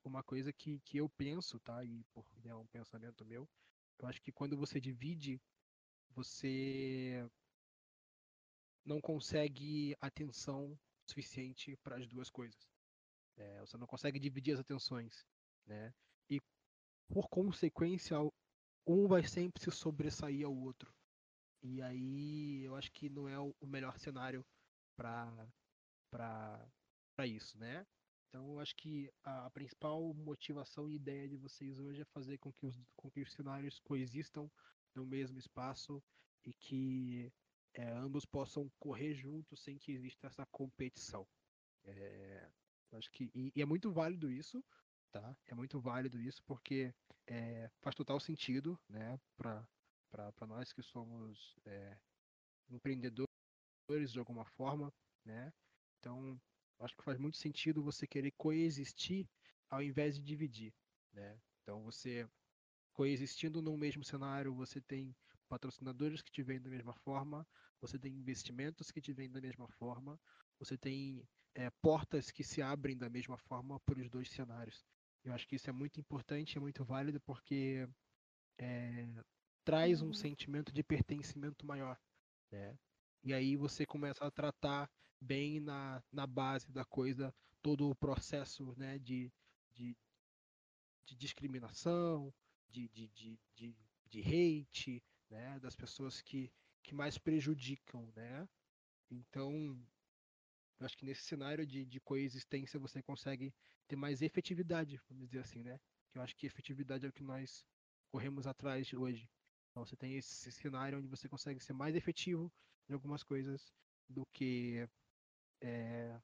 [0.03, 1.84] uma coisa que, que eu penso, tá?
[1.84, 3.47] E por é um pensamento meu,
[3.99, 5.41] eu acho que quando você divide,
[6.09, 7.28] você
[8.86, 10.78] não consegue atenção
[11.08, 12.70] suficiente para as duas coisas.
[13.38, 15.26] É, você não consegue dividir as atenções,
[15.66, 15.94] né?
[16.30, 16.40] E
[17.10, 18.18] por consequência,
[18.88, 20.94] um vai sempre se sobressair ao outro.
[21.62, 24.46] E aí eu acho que não é o melhor cenário
[24.96, 25.50] para
[26.12, 27.86] para isso, né?
[28.28, 32.52] Então eu acho que a, principal motivação e ideia de vocês hoje é fazer com
[32.52, 34.52] que os, com que os cenários coexistam
[34.94, 36.04] no mesmo espaço
[36.44, 37.32] e que
[37.76, 41.28] é, ambos possam correr juntos sem que exista essa competição.
[41.84, 42.49] É,
[42.93, 44.63] acho que e, e, é muito válido isso,
[45.11, 45.36] tá?
[45.45, 46.93] É muito válido isso porque
[47.28, 49.19] é, faz total sentido, né?
[49.38, 49.67] Para
[50.11, 51.97] para nós que somos é,
[52.69, 53.28] empreendedores
[54.13, 54.93] de alguma forma,
[55.26, 55.51] né?
[55.99, 56.39] Então
[56.80, 59.28] acho que faz muito sentido você querer coexistir
[59.69, 60.73] ao invés de dividir,
[61.11, 61.38] né?
[61.61, 62.26] Então você
[62.93, 65.13] coexistindo no mesmo cenário, você tem
[65.46, 67.48] patrocinadores que te veem da mesma forma,
[67.80, 70.20] você tem investimentos que te vêm da mesma forma,
[70.60, 74.86] você tem é, portas que se abrem da mesma forma para os dois cenários.
[75.24, 77.88] Eu acho que isso é muito importante, é muito válido, porque
[78.58, 79.24] é,
[79.64, 80.14] traz um uhum.
[80.14, 82.00] sentimento de pertencimento maior.
[82.52, 82.78] Né?
[83.24, 84.89] E aí você começa a tratar
[85.20, 89.32] bem na, na base da coisa todo o processo né, de,
[89.74, 89.98] de,
[91.06, 92.32] de discriminação,
[92.70, 93.76] de, de, de, de,
[94.08, 96.51] de hate, né, das pessoas que
[96.86, 98.47] que mais prejudicam, né?
[99.09, 99.76] Então,
[100.80, 103.53] eu acho que nesse cenário de, de coexistência você consegue
[103.88, 105.80] ter mais efetividade, vamos dizer assim, né?
[106.13, 107.65] Eu acho que efetividade é o que nós
[108.11, 109.30] corremos atrás hoje.
[109.71, 112.51] Então você tem esse cenário onde você consegue ser mais efetivo
[112.88, 113.73] em algumas coisas
[114.07, 114.88] do que
[115.61, 116.17] é,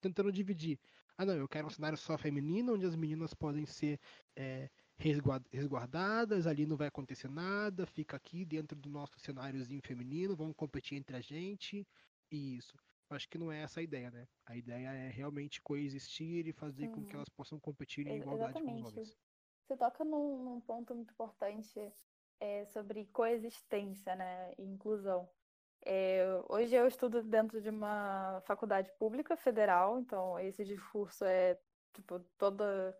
[0.00, 0.80] tentando dividir.
[1.16, 4.00] Ah não, eu quero um cenário só feminino, onde as meninas podem ser
[4.34, 4.70] é,
[5.50, 10.98] resguardadas, ali não vai acontecer nada, fica aqui dentro do nosso cenáriozinho feminino, vamos competir
[10.98, 11.86] entre a gente
[12.30, 12.76] e isso.
[13.10, 14.26] Acho que não é essa a ideia, né?
[14.46, 16.92] A ideia é realmente coexistir e fazer Sim.
[16.92, 18.82] com que elas possam competir em igualdade Exatamente.
[18.82, 19.16] com os homens.
[19.66, 21.92] Você toca num, num ponto muito importante
[22.40, 24.54] é, sobre coexistência, né?
[24.58, 25.28] E inclusão.
[25.84, 31.58] É, hoje eu estudo dentro de uma faculdade pública federal, então esse discurso é
[31.92, 32.96] tipo toda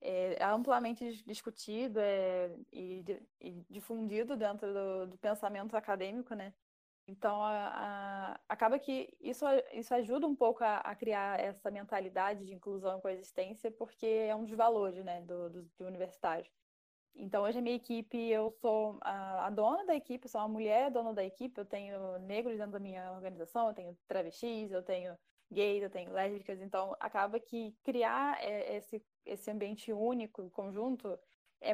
[0.00, 3.04] é, amplamente discutido é, e,
[3.40, 6.52] e, difundido dentro do, do, pensamento acadêmico, né?
[7.08, 12.44] Então, a, a, acaba que isso, isso ajuda um pouco a, a, criar essa mentalidade
[12.44, 16.50] de inclusão e coexistência, porque é um dos valores né, do, do, do universitário.
[17.18, 21.14] Então, hoje a minha equipe, eu sou a, dona da equipe, sou uma mulher dona
[21.14, 25.16] da equipe, eu tenho negros dentro da minha organização, eu tenho travestis, eu tenho
[25.50, 31.18] gays, eu tenho lésbicas, então acaba que criar é, esse, esse ambiente único, conjunto,
[31.60, 31.72] é,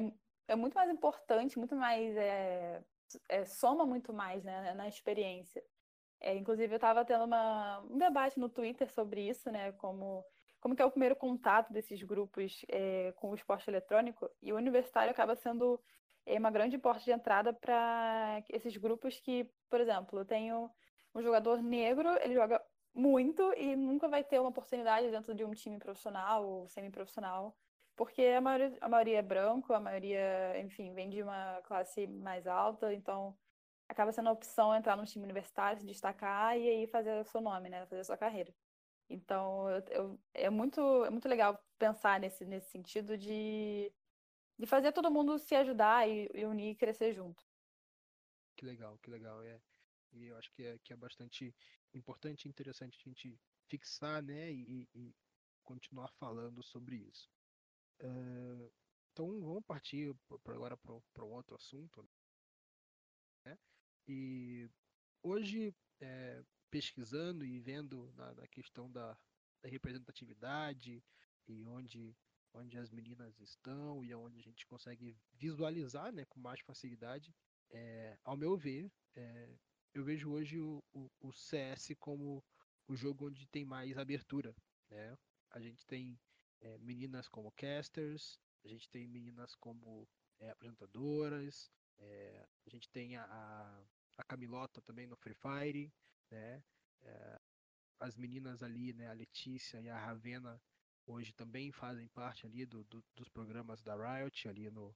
[0.48, 2.82] é muito mais importante, muito mais, é,
[3.28, 5.62] é soma muito mais né, na experiência.
[6.20, 10.24] É, inclusive, eu estava tendo uma, um debate no Twitter sobre isso, né, como
[10.62, 14.56] como que é o primeiro contato desses grupos é, com o esporte eletrônico, e o
[14.56, 15.78] universitário acaba sendo
[16.24, 20.70] é, uma grande porta de entrada para esses grupos que, por exemplo, eu tenho
[21.12, 22.62] um jogador negro, ele joga
[22.94, 27.56] muito e nunca vai ter uma oportunidade dentro de um time profissional ou semi-profissional,
[27.96, 32.46] porque a maioria, a maioria é branco, a maioria, enfim, vem de uma classe mais
[32.46, 33.36] alta, então
[33.88, 37.40] acaba sendo a opção entrar num time universitário, se destacar e aí fazer o seu
[37.40, 38.54] nome, né, fazer a sua carreira.
[39.08, 43.92] Então, eu, é, muito, é muito legal pensar nesse, nesse sentido de,
[44.58, 47.44] de fazer todo mundo se ajudar e, e unir e crescer junto.
[48.56, 49.42] Que legal, que legal.
[49.42, 49.60] É,
[50.12, 51.54] e eu acho que é, que é bastante
[51.94, 53.38] importante e interessante a gente
[53.68, 55.14] fixar né, e, e
[55.62, 57.30] continuar falando sobre isso.
[58.00, 58.70] Uh,
[59.12, 62.08] então, vamos partir por agora para outro assunto.
[63.44, 63.58] Né?
[64.08, 64.70] E
[65.22, 69.16] hoje, é, pesquisando e vendo na, na questão da,
[69.62, 71.04] da, representatividade
[71.46, 72.16] e onde,
[72.54, 77.34] onde as meninas estão e onde a gente consegue visualizar né, com mais facilidade,
[77.70, 79.54] é, ao meu ver, é,
[79.94, 82.42] eu vejo hoje o, o, o, CS como
[82.88, 84.54] o jogo onde tem mais abertura.
[84.90, 85.16] Né?
[85.50, 86.18] A gente tem
[86.60, 90.08] é, meninas como casters, a gente tem meninas como
[90.40, 93.84] é, apresentadoras, é, a gente tem a,
[94.16, 95.92] a Camilota também no Free Fire,
[96.30, 96.62] né?
[97.02, 97.40] É,
[98.00, 100.60] as meninas ali, né, a Letícia e a Ravena,
[101.06, 104.94] hoje também fazem parte ali do, do, dos programas da Riot, ali no,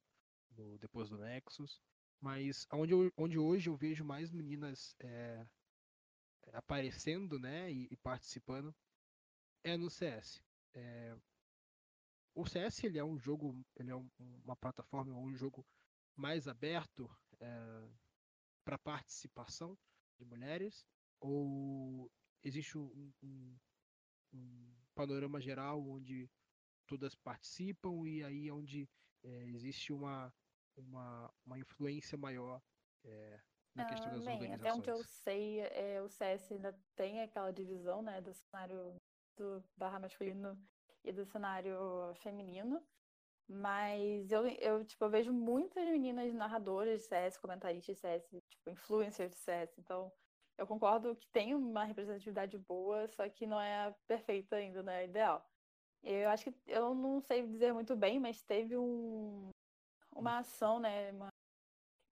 [0.51, 1.81] no, depois do Nexus.
[2.21, 5.47] Mas onde, eu, onde hoje eu vejo mais meninas é,
[6.53, 8.75] aparecendo né, e, e, participando
[9.63, 10.43] é no CS.
[10.75, 11.17] É,
[12.35, 14.09] o CS ele é um jogo, ele é um,
[14.45, 15.67] uma plataforma, um jogo
[16.15, 17.11] mais aberto
[17.41, 17.89] é,
[18.65, 19.79] para participação
[20.19, 20.87] de mulheres
[21.21, 22.11] ou
[22.43, 23.59] existe um, um,
[24.33, 26.31] um panorama geral onde
[26.87, 28.89] todas participam e aí onde
[29.23, 30.33] é, existe uma,
[30.77, 32.61] uma, uma influência maior
[33.05, 33.41] é,
[33.75, 34.61] na ah, questão das bem, organizações.
[34.61, 38.97] Até onde eu sei, é, o CS ainda tem aquela divisão né, do cenário
[39.37, 40.59] do barra masculino
[41.05, 41.77] e do cenário
[42.23, 42.83] feminino.
[43.49, 48.71] Mas eu, eu, tipo, eu vejo muitas meninas narradoras de CS, comentaristas de CS, tipo,
[48.71, 49.79] influencers de CS.
[49.79, 50.13] Então,
[50.59, 55.05] eu concordo que tem uma representatividade boa, só que não é perfeita ainda, não é
[55.05, 55.47] ideal.
[56.03, 59.51] Eu acho que eu não sei dizer muito bem, mas teve um,
[60.17, 61.29] uma ação, né, uma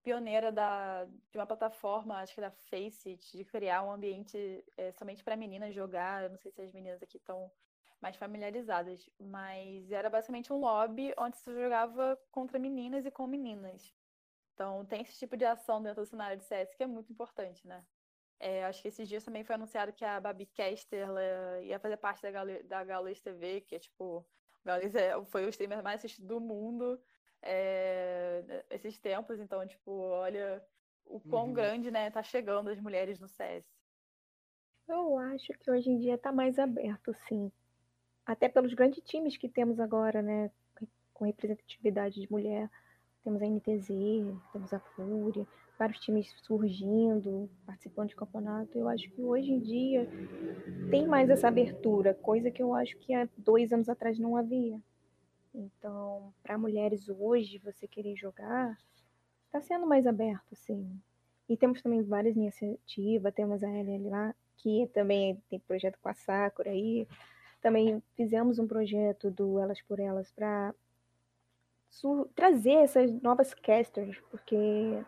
[0.03, 5.23] pioneira da, de uma plataforma, acho que da Faceit, de criar um ambiente é, somente
[5.23, 6.23] para meninas jogar.
[6.23, 7.51] Eu não sei se as meninas aqui estão
[7.99, 13.95] mais familiarizadas, mas era basicamente um lobby onde se jogava contra meninas e com meninas.
[14.53, 17.67] Então tem esse tipo de ação dentro do cenário de CS que é muito importante,
[17.67, 17.83] né?
[18.39, 21.07] É, acho que esses dias também foi anunciado que a Babi Caster
[21.63, 22.31] ia fazer parte da,
[22.83, 24.25] Galo, da TV, que é tipo.
[24.63, 26.99] Gaules é, foi o streamer mais assistido do mundo
[27.41, 30.61] é, esses tempos, então, tipo, olha
[31.05, 31.53] o quão uhum.
[31.53, 33.65] grande, né, tá chegando as mulheres no CS.
[34.87, 37.51] Eu acho que hoje em dia tá mais aberto, sim.
[38.25, 40.51] Até pelos grandes times que temos agora, né,
[41.13, 42.69] com representatividade de mulher.
[43.23, 43.87] Temos a NTZ,
[44.53, 45.47] temos a Fúria,
[45.79, 48.77] vários times surgindo, participando de campeonato.
[48.77, 50.07] Eu acho que hoje em dia
[50.91, 54.79] tem mais essa abertura, coisa que eu acho que há dois anos atrás não havia.
[55.57, 58.77] Então, para mulheres hoje, você querer jogar,
[59.45, 61.01] está sendo mais aberto, sim.
[61.47, 66.13] E temos também várias iniciativas, temos a LL lá, que também tem projeto com a
[66.13, 67.07] Sakura aí.
[67.61, 70.73] Também fizemos um projeto do Elas por Elas para
[72.35, 74.57] trazer essas novas casters, porque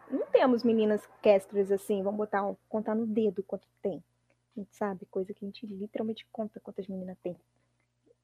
[0.10, 4.02] não temos meninas casters assim, vamos botar, contar no dedo quanto tem.
[4.56, 7.36] A gente sabe, coisa que a gente literalmente conta quantas meninas tem.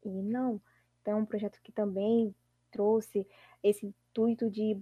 [0.06, 0.62] E não.
[1.04, 2.34] Então, é um projeto que também
[2.72, 3.28] trouxe
[3.62, 4.80] esse intuito de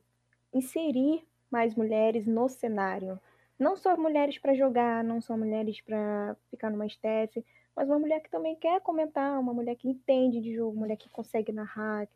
[0.53, 3.19] inserir mais mulheres no cenário.
[3.57, 7.43] Não só mulheres para jogar, não só mulheres para ficar numa staff,
[7.75, 10.95] mas uma mulher que também quer comentar, uma mulher que entende de jogo, uma mulher
[10.95, 12.07] que consegue narrar,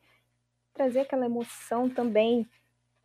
[0.74, 2.47] trazer aquela emoção também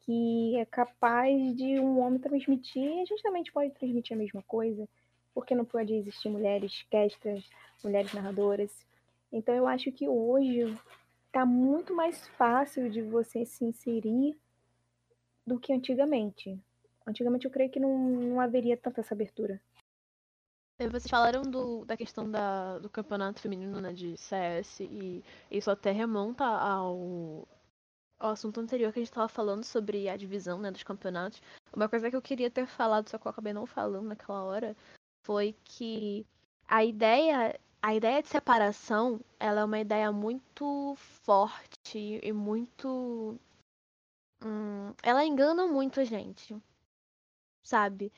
[0.01, 4.89] que é capaz de um homem transmitir, a gente também pode transmitir a mesma coisa,
[5.35, 7.49] porque não pode existir mulheres castras,
[7.83, 8.71] mulheres narradoras.
[9.33, 10.77] Então eu acho que hoje
[11.27, 14.37] está muito mais fácil de você se inserir
[15.47, 16.59] do que antigamente.
[17.07, 19.61] Antigamente eu creio que não, não haveria tanta essa abertura.
[20.79, 25.91] Vocês falaram do, da questão da, do campeonato feminino né, de CS e isso até
[25.91, 27.47] remonta ao,
[28.19, 31.43] ao assunto anterior que a gente estava falando sobre a divisão né, dos campeonatos.
[31.75, 34.75] Uma coisa que eu queria ter falado, só que eu acabei não falando naquela hora,
[35.23, 36.27] foi que
[36.67, 43.39] a ideia a ideia de separação ela é uma ideia muito forte e muito
[44.45, 46.57] hum, ela engana muito a gente
[47.63, 48.13] sabe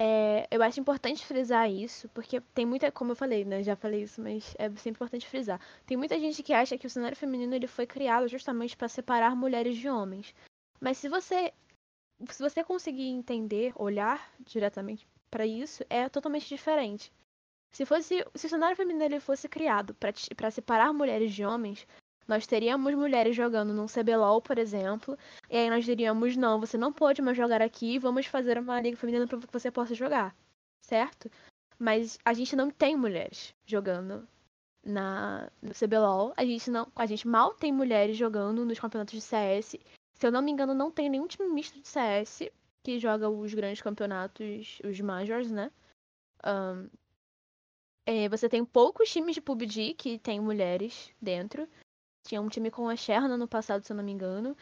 [0.00, 3.64] é, eu acho importante frisar isso, porque tem muita, como eu falei, né?
[3.64, 5.60] Já falei isso, mas é sempre importante frisar.
[5.84, 9.34] Tem muita gente que acha que o cenário feminino ele foi criado justamente para separar
[9.34, 10.32] mulheres de homens.
[10.80, 11.52] Mas se você
[12.30, 17.12] se você conseguir entender, olhar diretamente para isso, é totalmente diferente.
[17.72, 21.86] Se fosse se o cenário feminino ele fosse criado para separar mulheres de homens,
[22.26, 25.16] nós teríamos mulheres jogando num CBLOL, por exemplo,
[25.48, 28.96] e aí nós diríamos: não, você não pode mais jogar aqui, vamos fazer uma liga
[28.96, 30.36] feminina para que você possa jogar,
[30.82, 31.30] certo?
[31.78, 34.28] Mas a gente não tem mulheres jogando
[34.84, 39.20] na no CBLOL, a gente não, a gente mal tem mulheres jogando nos campeonatos de
[39.20, 39.76] CS.
[40.14, 42.50] Se eu não me engano, não tem nenhum time misto de CS
[42.84, 45.70] que joga os grandes campeonatos, os majors, né?
[46.44, 46.88] Um,
[48.08, 51.68] é, você tem poucos times de PUBG que tem mulheres dentro.
[52.26, 54.56] Tinha um time com a Sherna no passado, se eu não me engano.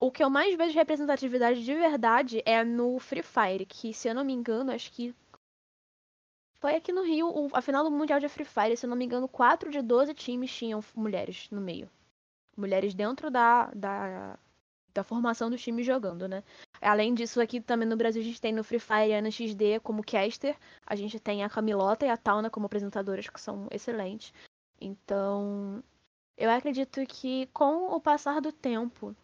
[0.00, 4.08] O que eu mais vejo de representatividade de verdade é no Free Fire, que, se
[4.08, 5.12] eu não me engano, acho que
[6.60, 9.04] foi aqui no Rio, a final do Mundial de Free Fire, se eu não me
[9.04, 11.90] engano, 4 de 12 times tinham mulheres no meio.
[12.56, 14.38] Mulheres dentro da, da,
[14.94, 16.44] da formação dos times jogando, né?
[16.82, 20.02] Além disso, aqui também no Brasil a gente tem no Free Fire a NXD como
[20.04, 24.34] caster, a gente tem a Camilota e a Tauna como apresentadoras, que são excelentes.
[24.80, 25.82] Então,
[26.36, 29.14] eu acredito que com o passar do tempo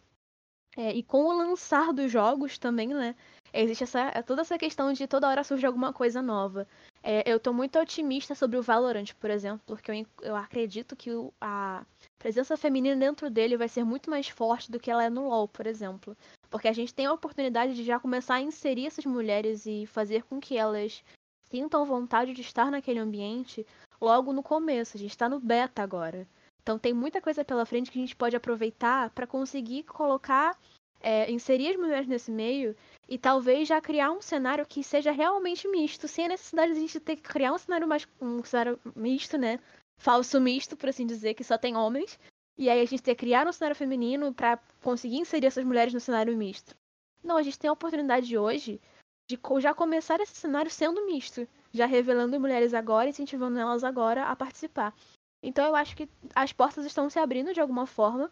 [0.77, 3.13] é, e com o lançar dos jogos também, né?
[3.51, 6.65] Existe essa, é toda essa questão de toda hora surge alguma coisa nova.
[7.03, 11.11] É, eu tô muito otimista sobre o Valorant, por exemplo, porque eu, eu acredito que
[11.11, 11.83] o, a
[12.17, 15.47] presença feminina dentro dele vai ser muito mais forte do que ela é no LoL,
[15.47, 16.15] por exemplo.
[16.49, 20.23] Porque a gente tem a oportunidade de já começar a inserir essas mulheres e fazer
[20.23, 21.03] com que elas
[21.49, 23.65] sintam vontade de estar naquele ambiente
[24.01, 24.97] logo no começo.
[24.97, 26.27] A gente está no beta agora.
[26.61, 30.57] Então tem muita coisa pela frente que a gente pode aproveitar para conseguir colocar,
[31.01, 32.75] é, inserir as mulheres nesse meio
[33.07, 36.81] e talvez já criar um cenário que seja realmente misto, sem a necessidade de a
[36.81, 39.59] gente ter que criar um cenário mais um cenário misto, né?
[39.97, 42.19] Falso misto, por assim dizer, que só tem homens.
[42.59, 45.93] E aí a gente ter que criar um cenário feminino para conseguir inserir essas mulheres
[45.93, 46.75] no cenário misto.
[47.23, 48.81] Não, a gente tem a oportunidade hoje
[49.29, 54.35] de já começar esse cenário sendo misto, já revelando mulheres agora, incentivando elas agora a
[54.35, 54.93] participar.
[55.41, 58.29] Então eu acho que as portas estão se abrindo de alguma forma.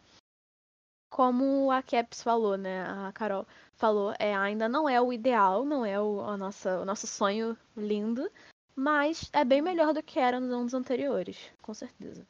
[1.09, 2.83] Como a Caps falou, né?
[2.83, 6.85] A Carol falou, é, ainda não é o ideal, não é o, a nossa, o
[6.85, 8.29] nosso sonho lindo,
[8.75, 12.27] mas é bem melhor do que era nos anos anteriores, com certeza.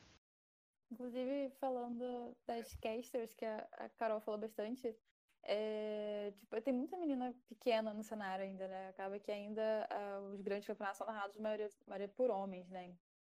[0.91, 4.95] Inclusive, falando das casters, que a, Carol falou bastante,
[5.43, 8.89] é, tipo, tem muita menina pequena no cenário ainda, né?
[8.89, 12.95] Acaba que ainda uh, os grandes campeonatos são narrados, maioria, maioria por homens, né?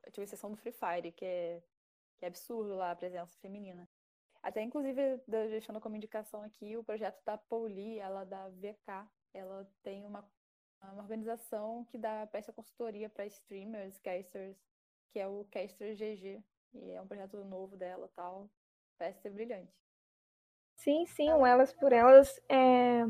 [0.06, 1.62] tipo, exceção do Free Fire, que é,
[2.18, 3.88] que é absurdo lá a presença feminina.
[4.42, 10.06] Até, inclusive, deixando como indicação aqui, o projeto da Pauli, ela da VK, ela tem
[10.06, 10.28] uma,
[10.82, 14.56] uma organização que dá presta consultoria para streamers, casters,
[15.10, 16.42] que é o Caster GG.
[16.74, 18.48] E é um projeto novo dela tal.
[18.98, 19.72] Parece ser brilhante.
[20.76, 23.04] Sim, sim, o Elas por Elas é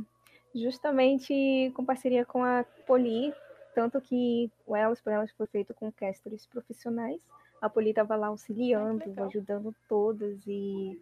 [0.55, 3.33] justamente com parceria com a Poli,
[3.75, 7.21] tanto que o Elas por Elas foi feito com casters profissionais.
[7.61, 11.01] A Poli estava lá auxiliando, ajudando todas e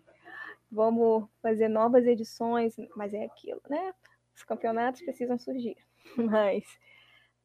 [0.70, 3.94] vamos fazer novas edições, mas é aquilo, né?
[4.34, 5.76] Os campeonatos precisam surgir,
[6.16, 6.64] mas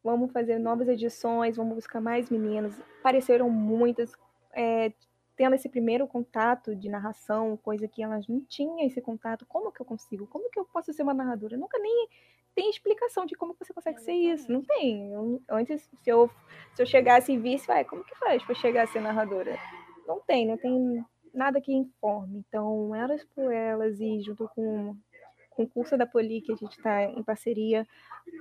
[0.04, 2.80] vamos fazer novas edições, vamos buscar mais meninas.
[3.00, 4.14] Apareceram muitas,
[4.54, 4.94] é,
[5.36, 9.46] tendo esse primeiro contato de narração, coisa que elas não tinham esse contato.
[9.46, 10.28] Como que eu consigo?
[10.28, 11.56] Como que eu posso ser uma narradora?
[11.56, 12.08] Eu nunca nem
[12.54, 14.52] tem explicação de como você consegue ser isso.
[14.52, 15.12] Não tem.
[15.12, 16.30] Eu, antes, se eu,
[16.76, 19.58] se eu chegasse e visse, vai, como que faz para chegar a ser narradora?
[20.06, 22.44] Não tem, não tem nada que informe.
[22.48, 24.96] Então, elas por elas e junto com,
[25.52, 27.88] com o curso da Poli, que a gente está em parceria,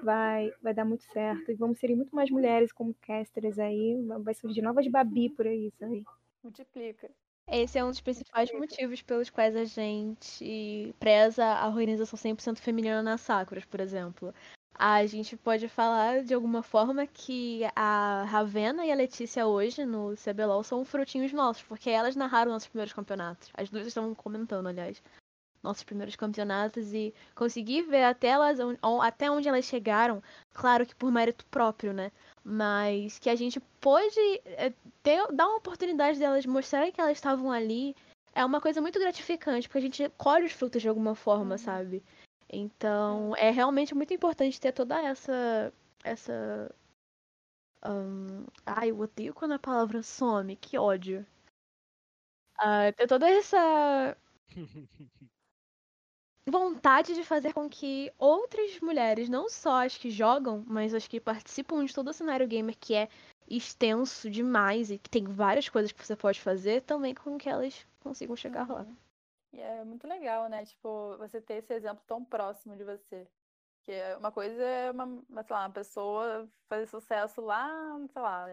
[0.02, 1.50] vai, vai dar muito certo.
[1.50, 3.96] E vamos ser muito mais mulheres como casters aí.
[4.20, 6.04] Vai surgir novas Babi por aí, isso aí.
[6.42, 7.10] Multiplica.
[7.52, 13.02] Esse é um dos principais motivos pelos quais a gente preza a organização 100% feminina
[13.02, 14.32] na Sakura, por exemplo.
[14.72, 20.14] A gente pode falar de alguma forma que a Ravena e a Letícia hoje no
[20.16, 23.50] CBLOL são frutinhos nossos, porque elas narraram nossos primeiros campeonatos.
[23.54, 25.02] As duas estão comentando, aliás,
[25.62, 28.58] nossos primeiros campeonatos e conseguir ver até, elas,
[29.02, 30.22] até onde elas chegaram,
[30.54, 32.10] claro que por mérito próprio, né?
[32.42, 37.52] Mas que a gente pôde é, ter, dar uma oportunidade delas mostrarem que elas estavam
[37.52, 37.94] ali
[38.32, 41.58] é uma coisa muito gratificante, porque a gente colhe os frutos de alguma forma, uhum.
[41.58, 42.02] sabe?
[42.48, 45.72] Então, é realmente muito importante ter toda essa.
[46.02, 46.74] essa.
[47.84, 48.44] Um...
[48.66, 51.26] Ai, eu odeio quando a palavra some, que ódio.
[52.58, 54.16] Uh, ter toda essa.
[56.48, 61.20] vontade de fazer com que outras mulheres, não só as que jogam, mas as que
[61.20, 63.08] participam de todo o cenário gamer que é
[63.48, 67.86] extenso demais e que tem várias coisas que você pode fazer, também com que elas
[68.00, 68.82] consigam chegar lá.
[68.82, 68.96] Uhum.
[69.52, 70.64] E é muito legal, né?
[70.64, 73.26] Tipo, você ter esse exemplo tão próximo de você.
[73.82, 75.06] Que é uma coisa é uma,
[75.42, 77.68] sei lá, uma pessoa fazer sucesso lá,
[78.12, 78.46] sei lá,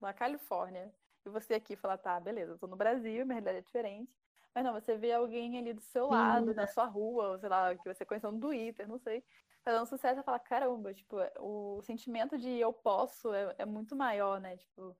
[0.00, 0.92] na Califórnia.
[1.24, 4.10] E você aqui falar, tá, beleza, eu tô no Brasil, minha realidade é diferente.
[4.54, 7.74] Mas não, você vê alguém ali do seu Sim, lado, na sua rua, sei lá,
[7.76, 9.24] que você conheceu no Twitter, não sei,
[9.64, 14.40] fazendo sucesso e fala, caramba, tipo, o sentimento de eu posso é, é muito maior,
[14.40, 14.56] né?
[14.58, 14.96] Tipo,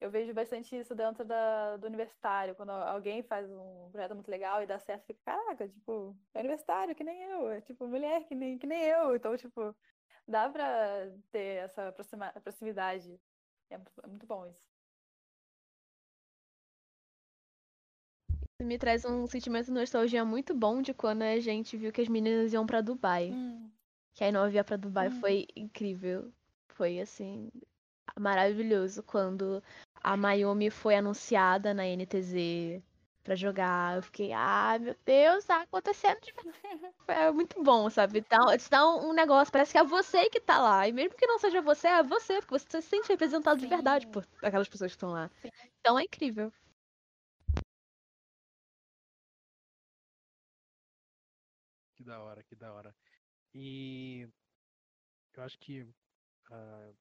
[0.00, 4.62] eu vejo bastante isso dentro da, do universitário, quando alguém faz um projeto muito legal
[4.62, 8.34] e dá certo, fica, caraca, tipo, é universitário que nem eu, é tipo, mulher que
[8.34, 9.14] nem, que nem eu.
[9.16, 9.74] Então, tipo,
[10.26, 11.92] dá pra ter essa
[12.42, 13.20] proximidade.
[13.70, 14.75] É, é muito bom isso.
[18.66, 22.08] Me traz um sentimento de nostalgia muito bom de quando a gente viu que as
[22.08, 23.30] meninas iam para Dubai.
[23.30, 23.70] Hum.
[24.12, 25.20] Que a Inova ia pra Dubai hum.
[25.20, 26.32] foi incrível.
[26.70, 27.48] Foi assim,
[28.18, 29.62] maravilhoso quando
[30.02, 32.82] a Mayumi foi anunciada na NTZ
[33.22, 33.96] para jogar.
[33.96, 36.34] Eu fiquei, ah, meu Deus, tá acontecendo de
[37.06, 38.18] É muito bom, sabe?
[38.18, 40.88] Então, te dá um, negócio, parece que é você que tá lá.
[40.88, 43.68] E mesmo que não seja você, é você, porque você se sente representado Sim.
[43.68, 45.30] de verdade por aquelas pessoas que estão lá.
[45.40, 45.50] Sim.
[45.80, 46.52] Então é incrível.
[52.06, 52.94] Da hora, que da hora.
[53.54, 54.28] E
[55.34, 56.96] eu acho que uh,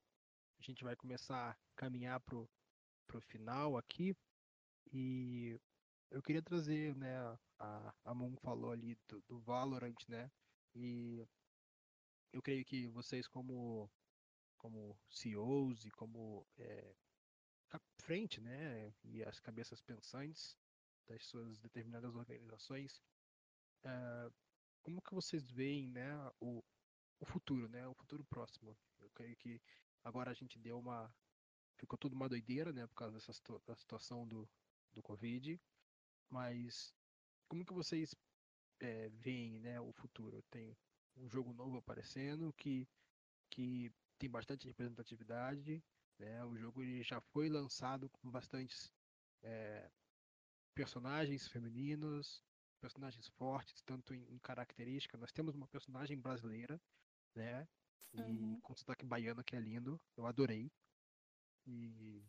[0.59, 2.49] a gente vai começar a caminhar pro,
[3.07, 4.15] pro final aqui.
[4.91, 5.59] E
[6.11, 7.17] eu queria trazer, né,
[7.59, 10.29] a, a Moon falou ali do, do Valorant, né?
[10.73, 11.25] E
[12.33, 13.89] eu creio que vocês como
[14.57, 16.95] como CEOs e como é,
[17.99, 20.57] frente, né, e as cabeças pensantes
[21.07, 22.99] das suas determinadas organizações,
[23.83, 24.31] é,
[24.85, 26.63] como que vocês veem, né, o,
[27.19, 28.77] o futuro, né, o futuro próximo?
[28.99, 29.59] Eu creio que
[30.05, 31.11] Agora a gente deu uma.
[31.79, 32.85] Ficou tudo uma doideira, né?
[32.85, 33.33] Por causa dessa
[33.65, 34.47] da situação do,
[34.93, 35.59] do Covid.
[36.29, 36.93] Mas
[37.49, 38.15] como que vocês
[38.79, 40.43] é, veem né, o futuro?
[40.51, 40.77] Tem
[41.17, 42.87] um jogo novo aparecendo que,
[43.49, 45.83] que tem bastante representatividade.
[46.19, 46.45] Né?
[46.45, 48.93] O jogo já foi lançado com bastantes
[49.41, 49.89] é,
[50.75, 52.43] personagens femininos,
[52.75, 55.17] personagens fortes, tanto em, em característica.
[55.17, 56.79] Nós temos uma personagem brasileira,
[57.33, 57.67] né?
[58.13, 58.59] E uhum.
[58.61, 59.99] com sotaque baiano, que é lindo.
[60.15, 60.71] Eu adorei.
[61.65, 62.23] E,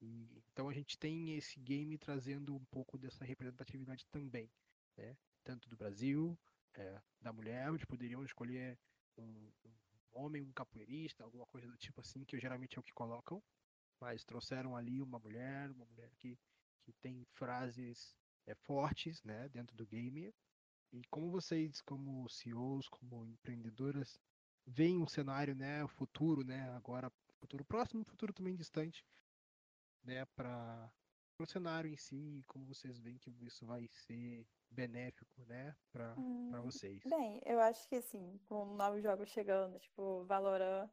[0.00, 4.50] e, então a gente tem esse game trazendo um pouco dessa representatividade também.
[4.96, 5.16] Né?
[5.44, 6.38] Tanto do Brasil,
[6.74, 8.78] é, da mulher, onde poderiam escolher
[9.16, 9.72] um, um
[10.12, 13.42] homem, um capoeirista, alguma coisa do tipo assim, que geralmente é o que colocam.
[14.00, 16.38] Mas trouxeram ali uma mulher, uma mulher que,
[16.82, 18.16] que tem frases
[18.46, 20.32] é, fortes né, dentro do game.
[20.92, 24.18] E como vocês, como CEOs, como empreendedoras,
[24.66, 29.04] veem um cenário, né, o futuro, né, agora futuro próximo, futuro também distante,
[30.04, 30.90] né, para
[31.38, 36.50] o cenário em si, como vocês veem que isso vai ser benéfico, né, para hum,
[36.62, 37.02] vocês?
[37.06, 40.90] Bem, eu acho que assim, com novos jogos chegando, tipo Valorant,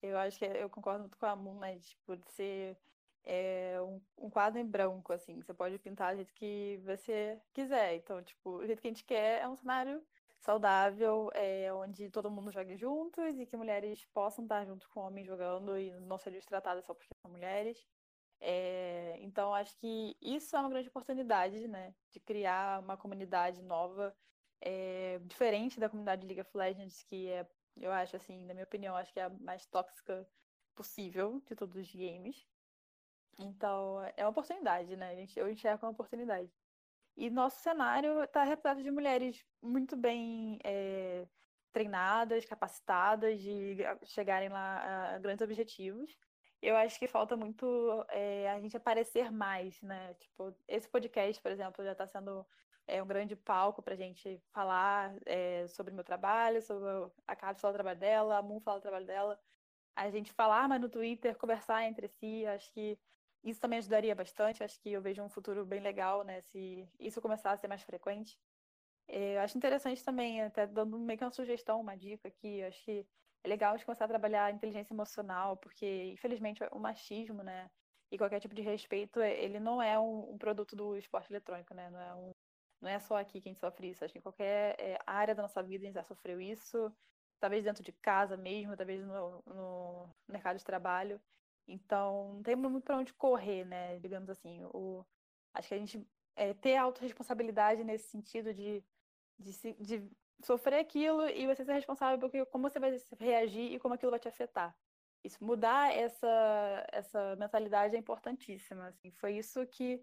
[0.00, 2.78] eu acho que eu concordo muito com a Moon, né, tipo, de ser
[3.24, 7.96] é, um, um, quadro em branco, assim, você pode pintar do jeito que você quiser,
[7.96, 10.02] então, tipo, o jeito que a gente quer é um cenário
[10.40, 15.26] saudável, é, onde todo mundo jogue juntos e que mulheres possam estar junto com homens
[15.26, 17.86] jogando e não serem tratadas só porque são mulheres.
[18.40, 24.14] É, então, acho que isso é uma grande oportunidade, né, de criar uma comunidade nova,
[24.60, 27.46] é, diferente da comunidade de League of Legends, que é,
[27.76, 30.26] eu acho, assim, na minha opinião, acho que é a mais tóxica
[30.74, 32.46] possível de todos os games.
[33.38, 35.26] Então, é uma oportunidade, né?
[35.36, 36.50] Eu enxergo uma oportunidade.
[37.16, 41.26] E nosso cenário está repleto de mulheres muito bem é,
[41.72, 46.16] treinadas, capacitadas, de chegarem lá a grandes objetivos.
[46.62, 50.14] eu acho que falta muito é, a gente aparecer mais, né?
[50.14, 52.46] Tipo, esse podcast, por exemplo, já está sendo
[52.86, 56.88] é, um grande palco para a gente falar é, sobre o meu trabalho, sobre
[57.26, 59.38] a Carlos falar o trabalho dela, a Moon falar o trabalho dela.
[59.96, 62.98] A gente falar mais no Twitter, conversar entre si, acho que
[63.44, 64.62] isso também ajudaria bastante.
[64.62, 66.40] Acho que eu vejo um futuro bem legal, né?
[66.40, 68.38] Se isso começar a ser mais frequente.
[69.08, 72.84] É, eu acho interessante também, até dando meio que uma sugestão, uma dica aqui, acho
[72.84, 73.06] que
[73.42, 77.70] é legal de começar a trabalhar a inteligência emocional, porque, infelizmente, o machismo, né,
[78.10, 81.88] e qualquer tipo de respeito, ele não é um, um produto do esporte eletrônico, né,
[81.88, 82.34] não é, um,
[82.82, 85.34] não é só aqui que a gente sofre isso, acho que em qualquer é, área
[85.34, 86.92] da nossa vida a gente já sofreu isso,
[87.40, 91.20] talvez dentro de casa mesmo, talvez no, no mercado de trabalho,
[91.68, 95.04] então não tem muito para onde correr, né, digamos assim, o,
[95.54, 96.06] acho que a gente
[96.36, 98.84] é, ter autorresponsabilidade nesse sentido de
[99.38, 100.10] de, se, de
[100.42, 104.20] sofrer aquilo e você ser responsável por como você vai reagir e como aquilo vai
[104.20, 104.76] te afetar.
[105.22, 108.88] Isso, mudar essa, essa mentalidade é importantíssima.
[108.88, 109.10] Assim.
[109.12, 110.00] Foi isso que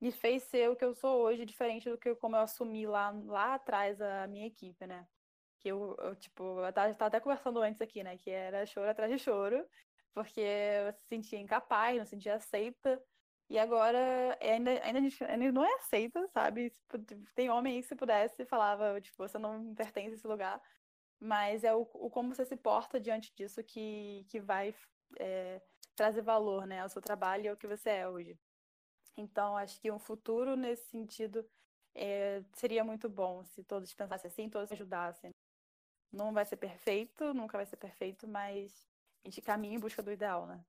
[0.00, 3.10] me fez ser o que eu sou hoje, diferente do que como eu assumi lá,
[3.10, 5.06] lá atrás a minha equipe, né?
[5.58, 8.16] Que eu, eu tipo, eu tava, até conversando antes aqui, né?
[8.18, 9.66] Que era choro atrás de choro,
[10.14, 13.02] porque eu se sentia incapaz, não se sentia aceita.
[13.50, 13.98] E agora
[14.40, 16.72] é ainda, ainda, ainda não é aceita, sabe?
[17.34, 20.62] Tem homem aí que se pudesse falava, tipo, você não pertence a esse lugar.
[21.20, 24.74] Mas é o, o como você se porta diante disso que, que vai
[25.18, 25.60] é,
[25.94, 26.80] trazer valor, né?
[26.80, 28.38] Ao seu trabalho e ao que você é hoje.
[29.16, 31.46] Então, acho que um futuro nesse sentido
[31.94, 35.30] é, seria muito bom se todos pensassem assim, todos ajudassem.
[36.12, 38.86] Não vai ser perfeito, nunca vai ser perfeito, mas
[39.24, 40.60] a gente caminha em busca do ideal, né?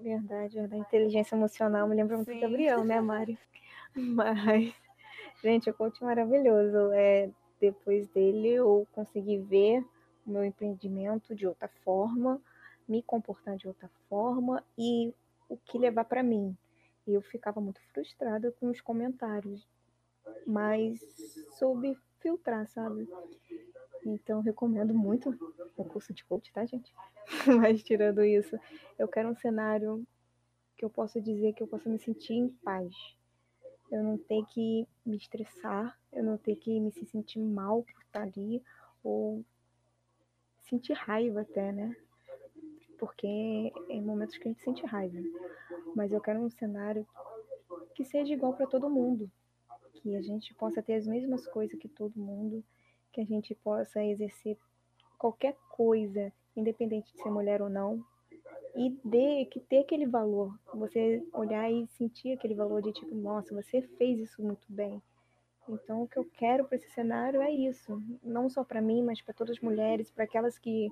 [0.00, 2.40] Verdade, da inteligência emocional me lembra muito Sim.
[2.40, 3.38] Gabriel, né, Mari?
[3.94, 4.74] Mas,
[5.42, 6.92] gente, o coach maravilhoso.
[6.92, 7.30] É,
[7.60, 9.84] depois dele eu consegui ver
[10.26, 12.40] o meu empreendimento de outra forma,
[12.88, 15.14] me comportar de outra forma e
[15.48, 16.56] o que levar para mim.
[17.06, 19.66] E eu ficava muito frustrada com os comentários,
[20.46, 21.00] mas
[21.58, 23.08] soube filtrar, sabe?
[24.04, 25.30] Então, recomendo muito
[25.76, 26.92] o curso de coach, tá, gente?
[27.60, 28.58] Mas, tirando isso,
[28.98, 30.06] eu quero um cenário
[30.76, 32.94] que eu possa dizer que eu possa me sentir em paz.
[33.90, 38.22] Eu não ter que me estressar, eu não ter que me sentir mal por estar
[38.22, 38.62] ali,
[39.02, 39.44] ou
[40.60, 41.96] sentir raiva até, né?
[42.98, 45.18] Porque em momentos que a gente sente raiva.
[45.94, 47.06] Mas eu quero um cenário
[47.94, 49.30] que seja igual para todo mundo.
[49.94, 52.64] Que a gente possa ter as mesmas coisas que todo mundo
[53.14, 54.58] que a gente possa exercer
[55.16, 58.04] qualquer coisa, independente de ser mulher ou não,
[58.74, 63.54] e de que ter aquele valor, você olhar e sentir aquele valor de tipo, nossa,
[63.54, 65.00] você fez isso muito bem.
[65.68, 69.22] Então, o que eu quero para esse cenário é isso, não só para mim, mas
[69.22, 70.90] para todas as mulheres, para aquelas que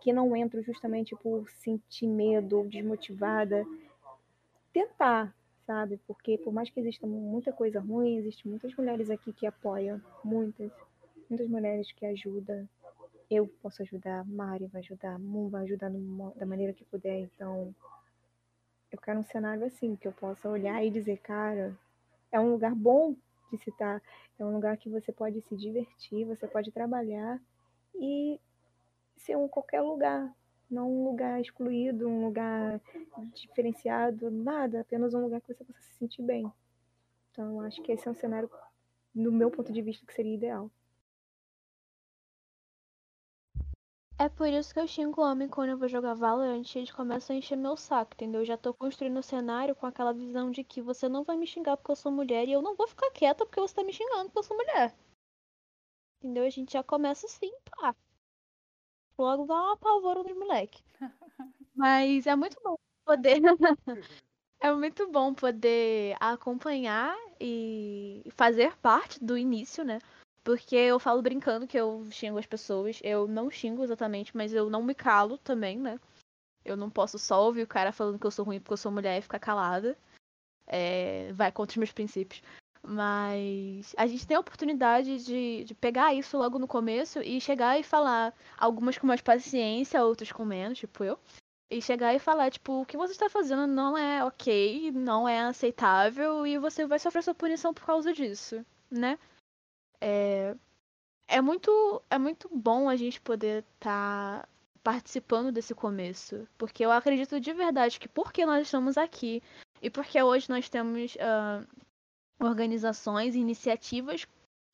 [0.00, 3.64] que não entram justamente por sentir medo ou desmotivada,
[4.70, 5.34] tentar,
[5.66, 5.98] sabe?
[6.06, 10.70] Porque por mais que exista muita coisa ruim, existem muitas mulheres aqui que apoiam, muitas
[11.28, 12.68] muitas mulheres que ajudam.
[13.30, 17.20] Eu posso ajudar, Mari vai ajudar, Moon vai ajudar no, da maneira que puder.
[17.20, 17.74] Então,
[18.90, 21.76] eu quero um cenário assim, que eu possa olhar e dizer, cara,
[22.30, 23.16] é um lugar bom
[23.50, 24.00] de se estar,
[24.38, 27.40] é um lugar que você pode se divertir, você pode trabalhar
[27.94, 28.40] e
[29.16, 30.32] ser um qualquer lugar,
[30.70, 32.80] não um lugar excluído, um lugar
[33.32, 36.50] diferenciado, nada, apenas um lugar que você possa se sentir bem.
[37.30, 38.50] Então, acho que esse é um cenário,
[39.14, 40.70] no meu ponto de vista, que seria ideal.
[44.16, 46.92] É por isso que eu xingo o homem quando eu vou jogar Valorant e eles
[46.92, 48.42] começam a encher meu saco, entendeu?
[48.42, 51.46] Eu já tô construindo o cenário com aquela visão de que você não vai me
[51.46, 53.92] xingar porque eu sou mulher e eu não vou ficar quieta porque você tá me
[53.92, 54.94] xingando porque eu sou mulher.
[56.22, 56.44] Entendeu?
[56.44, 57.94] A gente já começa assim, pá.
[59.18, 60.82] Logo dá uma pavora nos moleque.
[61.74, 63.40] Mas é muito bom poder.
[64.60, 69.98] é muito bom poder acompanhar e fazer parte do início, né?
[70.44, 73.00] Porque eu falo brincando que eu xingo as pessoas.
[73.02, 75.98] Eu não xingo exatamente, mas eu não me calo também, né?
[76.62, 78.92] Eu não posso só ouvir o cara falando que eu sou ruim porque eu sou
[78.92, 79.96] mulher e ficar calada.
[80.66, 82.42] É, vai contra os meus princípios.
[82.86, 87.78] Mas a gente tem a oportunidade de, de pegar isso logo no começo e chegar
[87.80, 91.18] e falar, algumas com mais paciência, outras com menos, tipo eu.
[91.70, 95.40] E chegar e falar, tipo, o que você está fazendo não é ok, não é
[95.40, 99.18] aceitável e você vai sofrer sua punição por causa disso, né?
[100.06, 100.54] É,
[101.26, 104.48] é, muito, é muito bom a gente poder estar tá
[104.82, 106.46] participando desse começo.
[106.58, 109.42] Porque eu acredito de verdade que porque nós estamos aqui
[109.80, 111.66] e porque hoje nós temos uh,
[112.38, 114.26] organizações iniciativas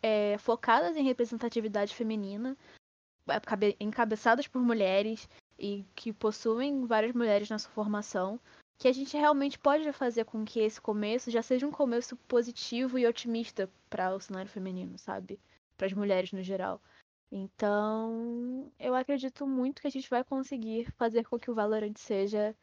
[0.02, 2.56] é, focadas em representatividade feminina,
[3.78, 8.40] encabeçadas por mulheres e que possuem várias mulheres na sua formação,
[8.80, 12.98] que a gente realmente pode fazer com que esse começo já seja um começo positivo
[12.98, 15.38] e otimista para o cenário feminino, sabe?
[15.76, 16.80] Para as mulheres no geral.
[17.30, 22.56] Então, eu acredito muito que a gente vai conseguir fazer com que o Valorant seja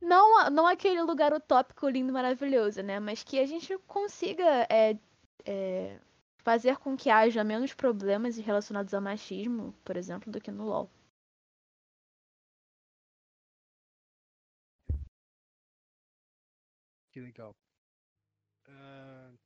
[0.00, 2.98] não, não aquele lugar utópico, lindo, maravilhoso, né?
[2.98, 4.98] Mas que a gente consiga é,
[5.44, 6.00] é,
[6.38, 10.90] fazer com que haja menos problemas relacionados ao machismo, por exemplo, do que no LoL.
[17.16, 17.56] Que legal.
[18.68, 19.38] Uh,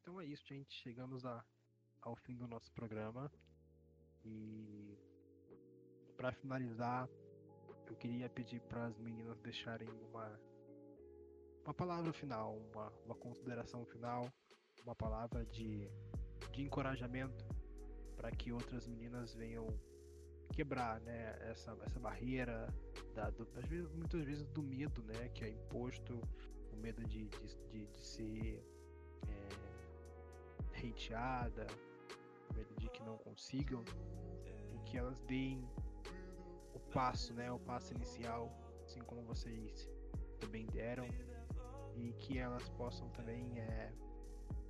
[0.00, 0.74] então é isso, gente.
[0.74, 1.44] Chegamos a,
[2.02, 3.30] ao fim do nosso programa.
[4.24, 4.98] E
[6.16, 7.08] para finalizar,
[7.86, 10.36] eu queria pedir para as meninas deixarem uma
[11.64, 14.28] uma palavra final, uma, uma consideração final,
[14.82, 15.88] uma palavra de,
[16.50, 17.46] de encorajamento
[18.16, 19.68] para que outras meninas venham
[20.52, 22.66] quebrar né, essa, essa barreira,
[23.14, 26.20] da, do, às vezes, muitas vezes do medo né, que é imposto,
[26.80, 28.62] medo de, de, de, de ser
[29.28, 31.66] é, hateada,
[32.54, 33.84] medo de que não consigam,
[34.74, 35.68] e que elas deem
[36.74, 38.50] o passo, né, o passo inicial,
[38.84, 39.88] assim como vocês
[40.40, 41.06] também deram,
[41.96, 43.92] e que elas possam também é,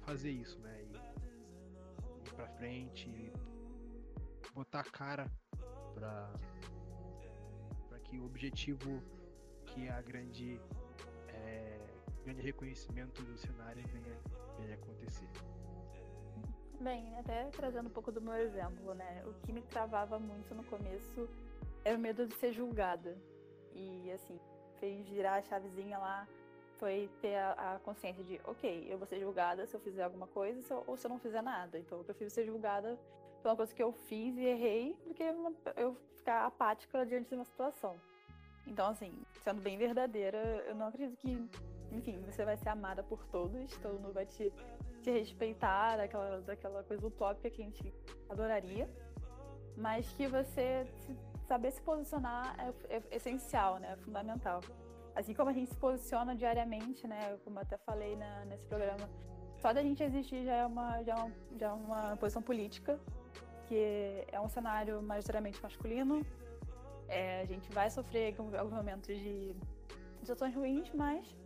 [0.00, 3.32] fazer isso, né, e ir para frente,
[4.54, 5.30] botar a cara
[5.94, 6.32] para
[7.88, 9.02] para que o objetivo
[9.66, 10.60] que é a grande
[12.30, 14.16] grande reconhecimento do cenário venha,
[14.58, 15.28] venha acontecer.
[16.80, 19.22] Bem, até trazendo um pouco do meu exemplo, né?
[19.26, 21.28] O que me travava muito no começo
[21.84, 23.18] era o medo de ser julgada.
[23.74, 24.38] E assim,
[24.78, 26.26] fez virar a chavezinha lá
[26.78, 30.26] foi ter a, a, consciência de, ok, eu vou ser julgada se eu fizer alguma
[30.28, 31.78] coisa se eu, ou se eu não fizer nada.
[31.78, 32.98] Então eu prefiro ser julgada
[33.42, 35.22] pela coisa que eu fiz e errei do que
[35.76, 38.00] eu ficar apática diante de uma situação.
[38.66, 39.12] Então, assim,
[39.42, 41.50] sendo bem verdadeira, eu não acredito que,
[41.92, 44.52] enfim, você vai ser amada por todos, todo mundo vai te,
[45.02, 47.94] te respeitar, daquela, daquela coisa utópica que a gente
[48.28, 48.88] adoraria,
[49.76, 50.86] mas que você
[51.46, 52.54] saber se posicionar
[52.88, 53.92] é, é essencial, né?
[53.92, 54.60] É fundamental.
[55.14, 57.36] Assim como a gente se posiciona diariamente, né?
[57.44, 59.08] Como até falei na, nesse programa,
[59.60, 62.98] só da gente existir já é uma, já é uma, já é uma posição política,
[63.66, 66.24] que é um cenário majoritariamente masculino.
[67.08, 69.54] É, a gente vai sofrer alguns momentos de
[70.20, 71.36] situações ruins, mas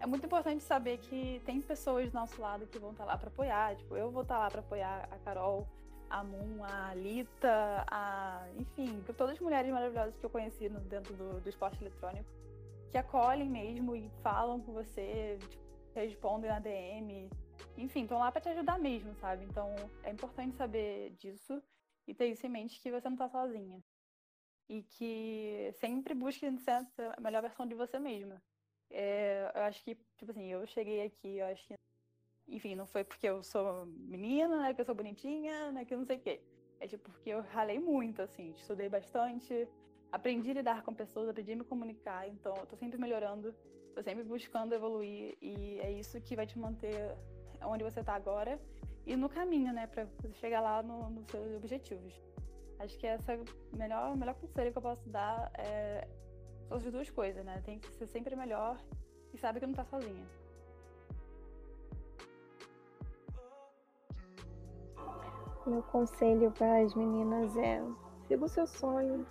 [0.00, 3.28] é muito importante saber que tem pessoas do nosso lado que vão estar lá para
[3.28, 3.76] apoiar.
[3.76, 5.66] Tipo, eu vou estar lá para apoiar a Carol,
[6.10, 8.46] a Moon, a Lita, a.
[8.56, 12.28] enfim, todas as mulheres maravilhosas que eu conheci no, dentro do, do esporte eletrônico,
[12.90, 17.30] que acolhem mesmo e falam com você, tipo, respondem na DM,
[17.76, 19.44] enfim, estão lá para te ajudar mesmo, sabe?
[19.44, 21.62] Então é importante saber disso
[22.06, 23.82] e ter isso em mente que você não tá sozinha.
[24.68, 26.86] E que sempre busque ser
[27.16, 28.42] a melhor versão de você mesma.
[28.90, 31.74] É, eu acho que, tipo assim, eu cheguei aqui, eu acho que
[32.48, 35.98] enfim, não foi porque eu sou menina, né, que eu sou bonitinha, né, que eu
[35.98, 36.40] não sei o quê.
[36.78, 39.68] É tipo porque eu ralei muito, assim, estudei bastante,
[40.12, 43.54] aprendi a lidar com pessoas, aprendi a me comunicar, então eu tô sempre melhorando,
[43.94, 47.16] tô sempre buscando evoluir e é isso que vai te manter
[47.62, 48.60] onde você tá agora
[49.04, 52.14] e no caminho, né, para chegar lá no, nos seus objetivos.
[52.78, 53.40] Acho que essa é
[53.72, 56.06] melhor, melhor conselho que eu posso dar é
[56.68, 57.62] são as duas coisas, né?
[57.64, 58.78] Tem que ser sempre melhor
[59.32, 60.26] e sabe que não tá sozinha.
[65.66, 67.82] Meu conselho para as meninas é:
[68.26, 69.26] siga o seu sonho,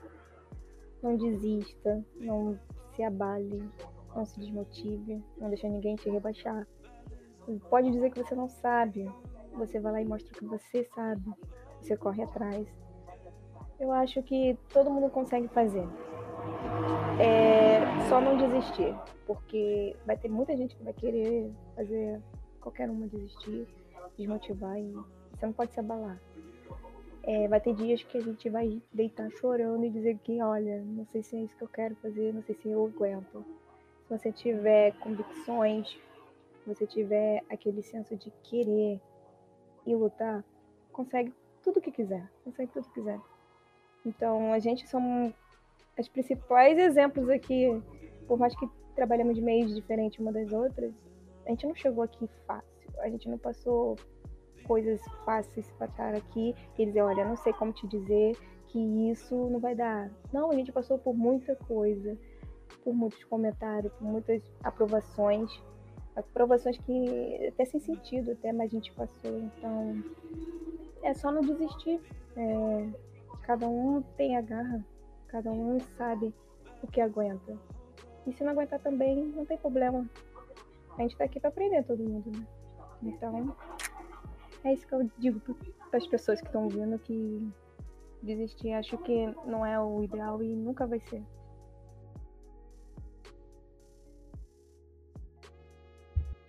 [1.02, 2.60] não desista, não
[2.94, 3.70] se abale,
[4.14, 6.68] não se desmotive, não deixe ninguém te rebaixar.
[7.70, 9.10] Pode dizer que você não sabe,
[9.54, 11.32] você vai lá e mostra que você sabe,
[11.82, 12.68] você corre atrás.
[13.80, 15.88] Eu acho que todo mundo consegue fazer.
[17.20, 18.96] É só não desistir,
[19.26, 22.22] porque vai ter muita gente que vai querer fazer
[22.60, 23.68] qualquer uma desistir,
[24.18, 24.92] desmotivar e
[25.32, 26.20] você não pode se abalar.
[27.24, 31.06] É, vai ter dias que a gente vai deitar chorando e dizer que, olha, não
[31.08, 33.44] sei se é isso que eu quero fazer, não sei se eu aguento.
[34.04, 39.02] Se você tiver convicções, se você tiver aquele senso de querer
[39.86, 40.44] e lutar,
[40.92, 43.20] consegue tudo que quiser, consegue tudo que quiser.
[44.06, 45.34] Então, a gente somos
[45.98, 47.82] os principais exemplos aqui,
[48.28, 50.94] por mais que trabalhamos de meios diferentes uma das outras,
[51.46, 53.96] a gente não chegou aqui fácil, a gente não passou
[54.66, 58.36] coisas fáceis para estar aqui e dizer, olha, não sei como te dizer
[58.68, 58.80] que
[59.12, 60.10] isso não vai dar.
[60.34, 62.18] Não, a gente passou por muita coisa,
[62.84, 65.52] por muitos comentários, por muitas aprovações,
[66.16, 69.40] aprovações que até sem sentido, até mais a gente passou.
[69.40, 70.04] Então,
[71.04, 72.02] é só não desistir,
[72.36, 72.90] é,
[73.46, 74.84] Cada um tem a garra,
[75.28, 76.34] cada um sabe
[76.82, 77.58] o que aguenta.
[78.26, 80.10] E se não aguentar também, não tem problema.
[80.98, 82.48] A gente tá aqui para aprender todo mundo, né?
[83.04, 83.56] Então,
[84.64, 85.40] é isso que eu digo
[85.90, 87.52] para as pessoas que estão ouvindo que
[88.24, 91.24] desistir acho que não é o ideal e nunca vai ser.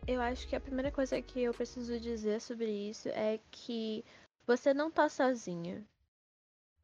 [0.06, 4.04] Eu acho que a primeira coisa que eu preciso dizer sobre isso é que
[4.46, 5.84] você não tá sozinha.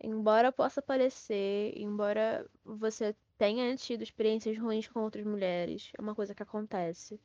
[0.03, 6.35] Embora possa parecer, embora você tenha tido experiências ruins com outras mulheres, é uma coisa
[6.35, 7.21] que acontece.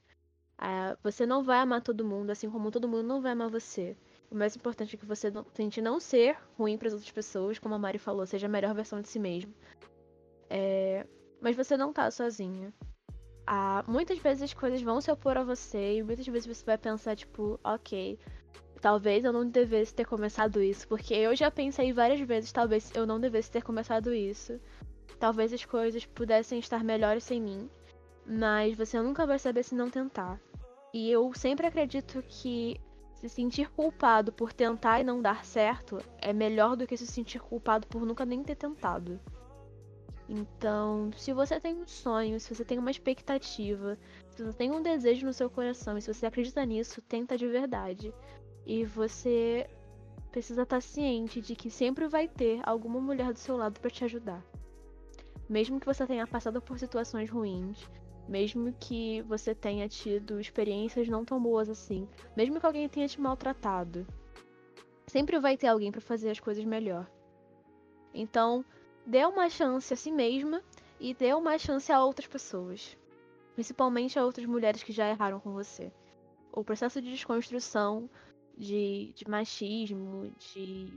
[0.58, 3.98] Ah, você não vai amar todo mundo, assim como todo mundo não vai amar você.
[4.30, 7.58] O mais importante é que você não, tente não ser ruim para as outras pessoas,
[7.58, 9.54] como a Mari falou, seja a melhor versão de si mesmo.
[10.50, 11.06] É...
[11.42, 12.74] Mas você não tá sozinha.
[13.46, 16.78] Ah, muitas vezes as coisas vão se opor a você e muitas vezes você vai
[16.78, 18.20] pensar, tipo, ok,
[18.82, 23.06] talvez eu não devesse ter começado isso, porque eu já pensei várias vezes, talvez eu
[23.06, 24.60] não devesse ter começado isso.
[25.20, 27.70] Talvez as coisas pudessem estar melhores sem mim,
[28.26, 30.40] mas você nunca vai saber se não tentar.
[30.94, 32.80] E eu sempre acredito que
[33.16, 37.40] se sentir culpado por tentar e não dar certo é melhor do que se sentir
[37.40, 39.20] culpado por nunca nem ter tentado.
[40.30, 43.98] Então, se você tem um sonho, se você tem uma expectativa,
[44.30, 47.48] se você tem um desejo no seu coração e se você acredita nisso, tenta de
[47.48, 48.14] verdade.
[48.70, 49.66] E você
[50.30, 54.04] precisa estar ciente de que sempre vai ter alguma mulher do seu lado para te
[54.04, 54.44] ajudar.
[55.48, 57.90] Mesmo que você tenha passado por situações ruins,
[58.28, 63.22] mesmo que você tenha tido experiências não tão boas assim, mesmo que alguém tenha te
[63.22, 64.06] maltratado,
[65.06, 67.10] sempre vai ter alguém para fazer as coisas melhor.
[68.14, 68.66] Então,
[69.06, 70.62] dê uma chance a si mesma
[71.00, 72.98] e dê uma chance a outras pessoas.
[73.56, 75.90] Principalmente a outras mulheres que já erraram com você.
[76.52, 78.10] O processo de desconstrução
[78.58, 80.92] de, de machismo, de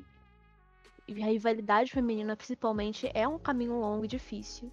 [1.06, 4.70] rivalidade feminina, principalmente, é um caminho longo e difícil.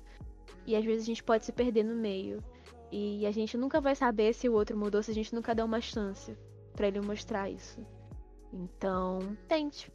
[0.65, 2.43] E às vezes a gente pode se perder no meio.
[2.91, 5.63] E a gente nunca vai saber se o outro mudou se a gente nunca der
[5.63, 6.37] uma chance
[6.73, 7.85] para ele mostrar isso.
[8.53, 9.91] Então, tente.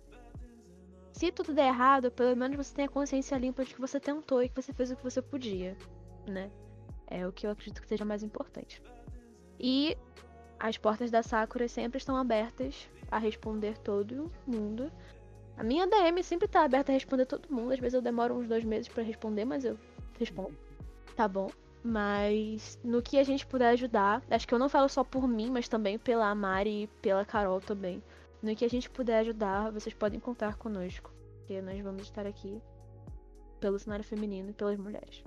[1.12, 4.43] Se tudo der errado, pelo menos você tem a consciência limpa de que você tentou
[4.43, 5.77] e que você fez o que você podia,
[6.27, 6.51] né?
[7.06, 8.82] É o que eu acredito que seja mais importante.
[9.60, 9.97] E
[10.63, 14.93] as portas da Sakura sempre estão abertas a responder todo mundo.
[15.57, 17.73] A minha DM sempre tá aberta a responder todo mundo.
[17.73, 19.77] Às vezes eu demoro uns dois meses para responder, mas eu
[20.21, 20.57] respondo.
[21.17, 21.51] Tá bom.
[21.83, 25.51] Mas no que a gente puder ajudar, acho que eu não falo só por mim,
[25.51, 28.01] mas também pela Mari e pela Carol também.
[28.41, 31.13] No que a gente puder ajudar, vocês podem contar conosco.
[31.39, 32.63] Porque nós vamos estar aqui
[33.59, 35.25] pelo cenário feminino e pelas mulheres.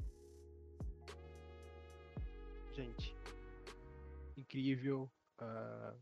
[2.74, 3.14] Gente,
[4.38, 5.10] incrível.
[5.40, 5.99] Uh,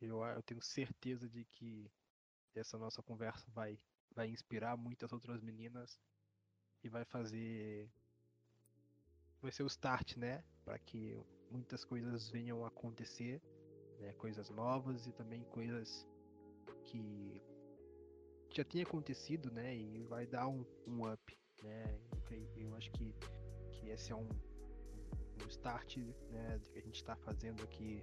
[0.00, 1.90] eu, eu tenho certeza de que
[2.54, 3.78] essa nossa conversa vai,
[4.14, 6.00] vai inspirar muitas outras meninas
[6.82, 7.90] e vai fazer.
[9.40, 10.42] Vai ser o start, né?
[10.64, 11.18] Para que
[11.50, 13.40] muitas coisas venham a acontecer
[14.00, 16.06] né, coisas novas e também coisas
[16.84, 17.42] que
[18.50, 21.98] já tinha acontecido, né, e vai dar um, um up, né,
[22.56, 23.14] eu acho que,
[23.72, 24.28] que esse é um,
[25.42, 25.96] um start,
[26.30, 28.02] né, que a gente está fazendo aqui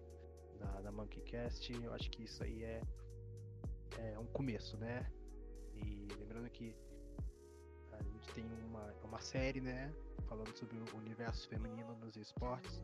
[0.60, 2.82] na, na MonkeyCast, eu acho que isso aí é,
[3.98, 5.12] é um começo, né,
[5.76, 6.76] e lembrando que
[7.92, 9.94] a gente tem uma, uma série, né,
[10.28, 12.82] falando sobre o universo feminino nos esportes,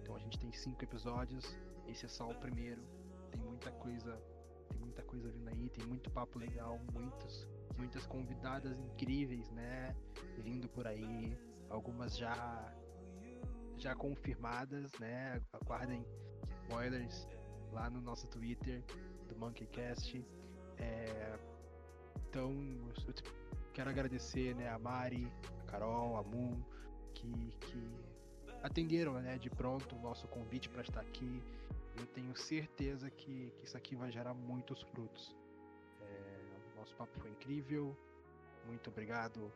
[0.00, 1.56] então a gente tem cinco episódios
[1.86, 2.82] esse é só o primeiro.
[3.30, 4.20] Tem muita coisa,
[4.68, 9.94] tem muita coisa vindo aí, tem muito papo legal, muitos, muitas convidadas incríveis, né?
[10.38, 11.36] Vindo por aí,
[11.68, 12.74] algumas já
[13.84, 15.42] já confirmadas, né?
[15.52, 16.06] Aguardem
[16.62, 17.28] spoilers
[17.70, 18.82] lá no nosso Twitter
[19.28, 20.24] do Monkeycast.
[20.78, 21.38] É,
[22.16, 22.50] então,
[23.74, 25.30] quero agradecer né, a Mari,
[25.60, 26.62] a Carol, a Moon,
[27.12, 27.30] que,
[27.60, 27.92] que
[28.62, 31.42] atenderam né, de pronto o nosso convite para estar aqui.
[31.98, 35.36] Eu tenho certeza que, que isso aqui vai gerar muitos frutos.
[36.00, 36.38] É,
[36.74, 37.94] nosso papo foi incrível.
[38.66, 39.52] Muito obrigado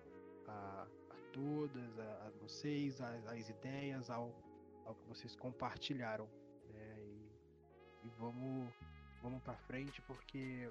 [0.46, 0.86] a
[1.38, 4.34] todas, a, a vocês, as ideias, ao,
[4.84, 6.28] ao que vocês compartilharam.
[6.72, 8.72] Né, e, e vamos,
[9.22, 10.68] vamos para frente porque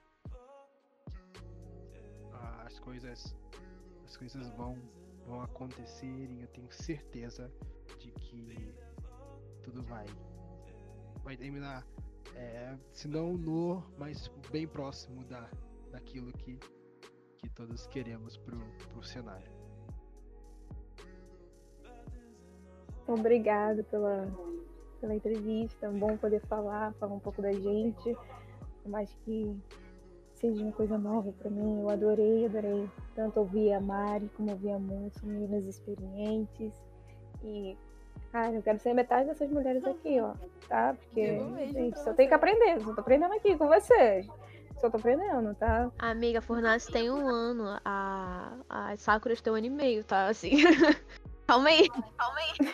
[2.66, 3.36] as coisas
[4.06, 4.78] as coisas vão
[5.26, 7.52] vão acontecer e eu tenho certeza
[7.98, 8.76] de que
[9.64, 10.06] tudo vai
[11.24, 11.86] vai terminar
[12.36, 15.50] é, se não no mas bem próximo da
[15.92, 16.60] daquilo que
[17.38, 19.57] que todos queremos pro, pro cenário
[23.14, 24.28] obrigado pela
[25.00, 28.18] pela entrevista é bom poder falar falar um pouco da gente
[28.88, 29.56] mais que
[30.38, 31.82] seja uma coisa nova para mim.
[31.82, 36.74] Eu adorei, adorei tanto ouvir a Mari como ouvir a Moon, são meninas experientes.
[37.44, 37.78] E,
[38.32, 40.34] cara, eu quero ser metade dessas mulheres aqui, ó,
[40.68, 40.96] tá?
[40.96, 41.40] Porque,
[41.72, 44.28] gente, só tem que aprender, só tô aprendendo aqui com vocês.
[44.80, 45.92] Só tô aprendendo, tá?
[45.98, 50.28] Amiga, a Fornace tem um ano, a, a Sakura tem um ano e meio, tá?
[50.28, 50.52] Assim.
[51.48, 52.74] calma aí, calma aí.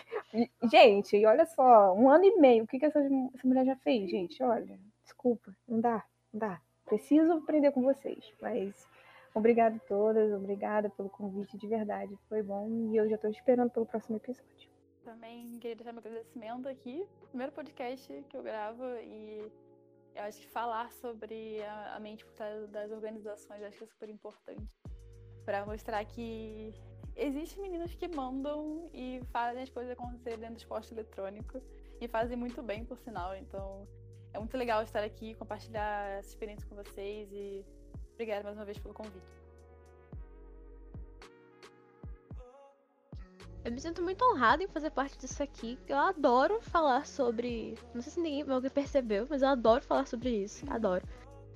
[0.70, 4.10] Gente, olha só, um ano e meio, o que, que essa, essa mulher já fez,
[4.10, 4.42] gente?
[4.42, 8.32] Olha, desculpa, não dá, não dá preciso aprender com vocês.
[8.40, 8.86] Mas
[9.34, 12.16] obrigado a todas, obrigada pelo convite de verdade.
[12.28, 14.70] Foi bom e eu já estou esperando pelo próximo episódio.
[15.04, 17.06] Também queria deixar meu agradecimento aqui.
[17.28, 19.50] Primeiro podcast que eu gravo e
[20.14, 22.24] eu acho que falar sobre a, mente
[22.70, 24.74] das organizações acho que é super importante.
[25.44, 26.72] Para mostrar que
[27.16, 31.60] existem meninas que mandam e fazem as coisas acontecerem dentro do esporte eletrônico
[32.00, 33.34] e fazem muito bem, por sinal.
[33.36, 33.86] Então,
[34.32, 37.64] é muito legal estar aqui, compartilhar essa experiência com vocês e
[38.14, 39.44] obrigada mais uma vez pelo convite.
[43.64, 45.78] Eu me sinto muito honrada em fazer parte disso aqui.
[45.88, 47.78] Eu adoro falar sobre.
[47.94, 50.70] Não sei se ninguém alguém percebeu, mas eu adoro falar sobre isso.
[50.70, 51.02] Adoro.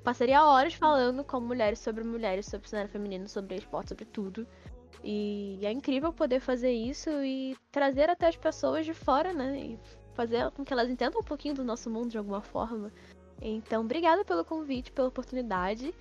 [0.02, 4.47] Passaria horas falando com mulheres sobre mulheres, sobre cenário feminino, sobre esporte, sobre tudo.
[5.02, 9.58] E é incrível poder fazer isso e trazer até as pessoas de fora, né?
[9.58, 9.78] E
[10.14, 12.92] fazer com que elas entendam um pouquinho do nosso mundo de alguma forma.
[13.40, 15.94] Então, obrigada pelo convite, pela oportunidade.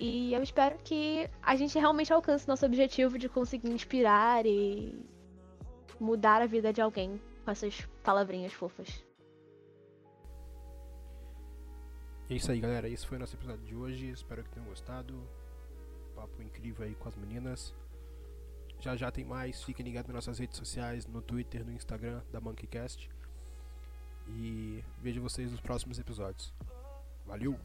[0.00, 4.94] E eu espero que a gente realmente alcance nosso objetivo de conseguir inspirar e
[6.00, 9.04] mudar a vida de alguém com essas palavrinhas fofas.
[12.30, 12.88] É isso aí, galera.
[12.88, 14.10] Esse foi o nosso episódio de hoje.
[14.10, 15.14] Espero que tenham gostado.
[16.14, 17.74] Papo incrível aí com as meninas.
[18.80, 19.62] Já já tem mais.
[19.62, 23.10] Fiquem ligados nas nossas redes sociais, no Twitter, no Instagram da MonkeyCast.
[24.28, 26.52] E vejo vocês nos próximos episódios.
[27.26, 27.58] Valeu!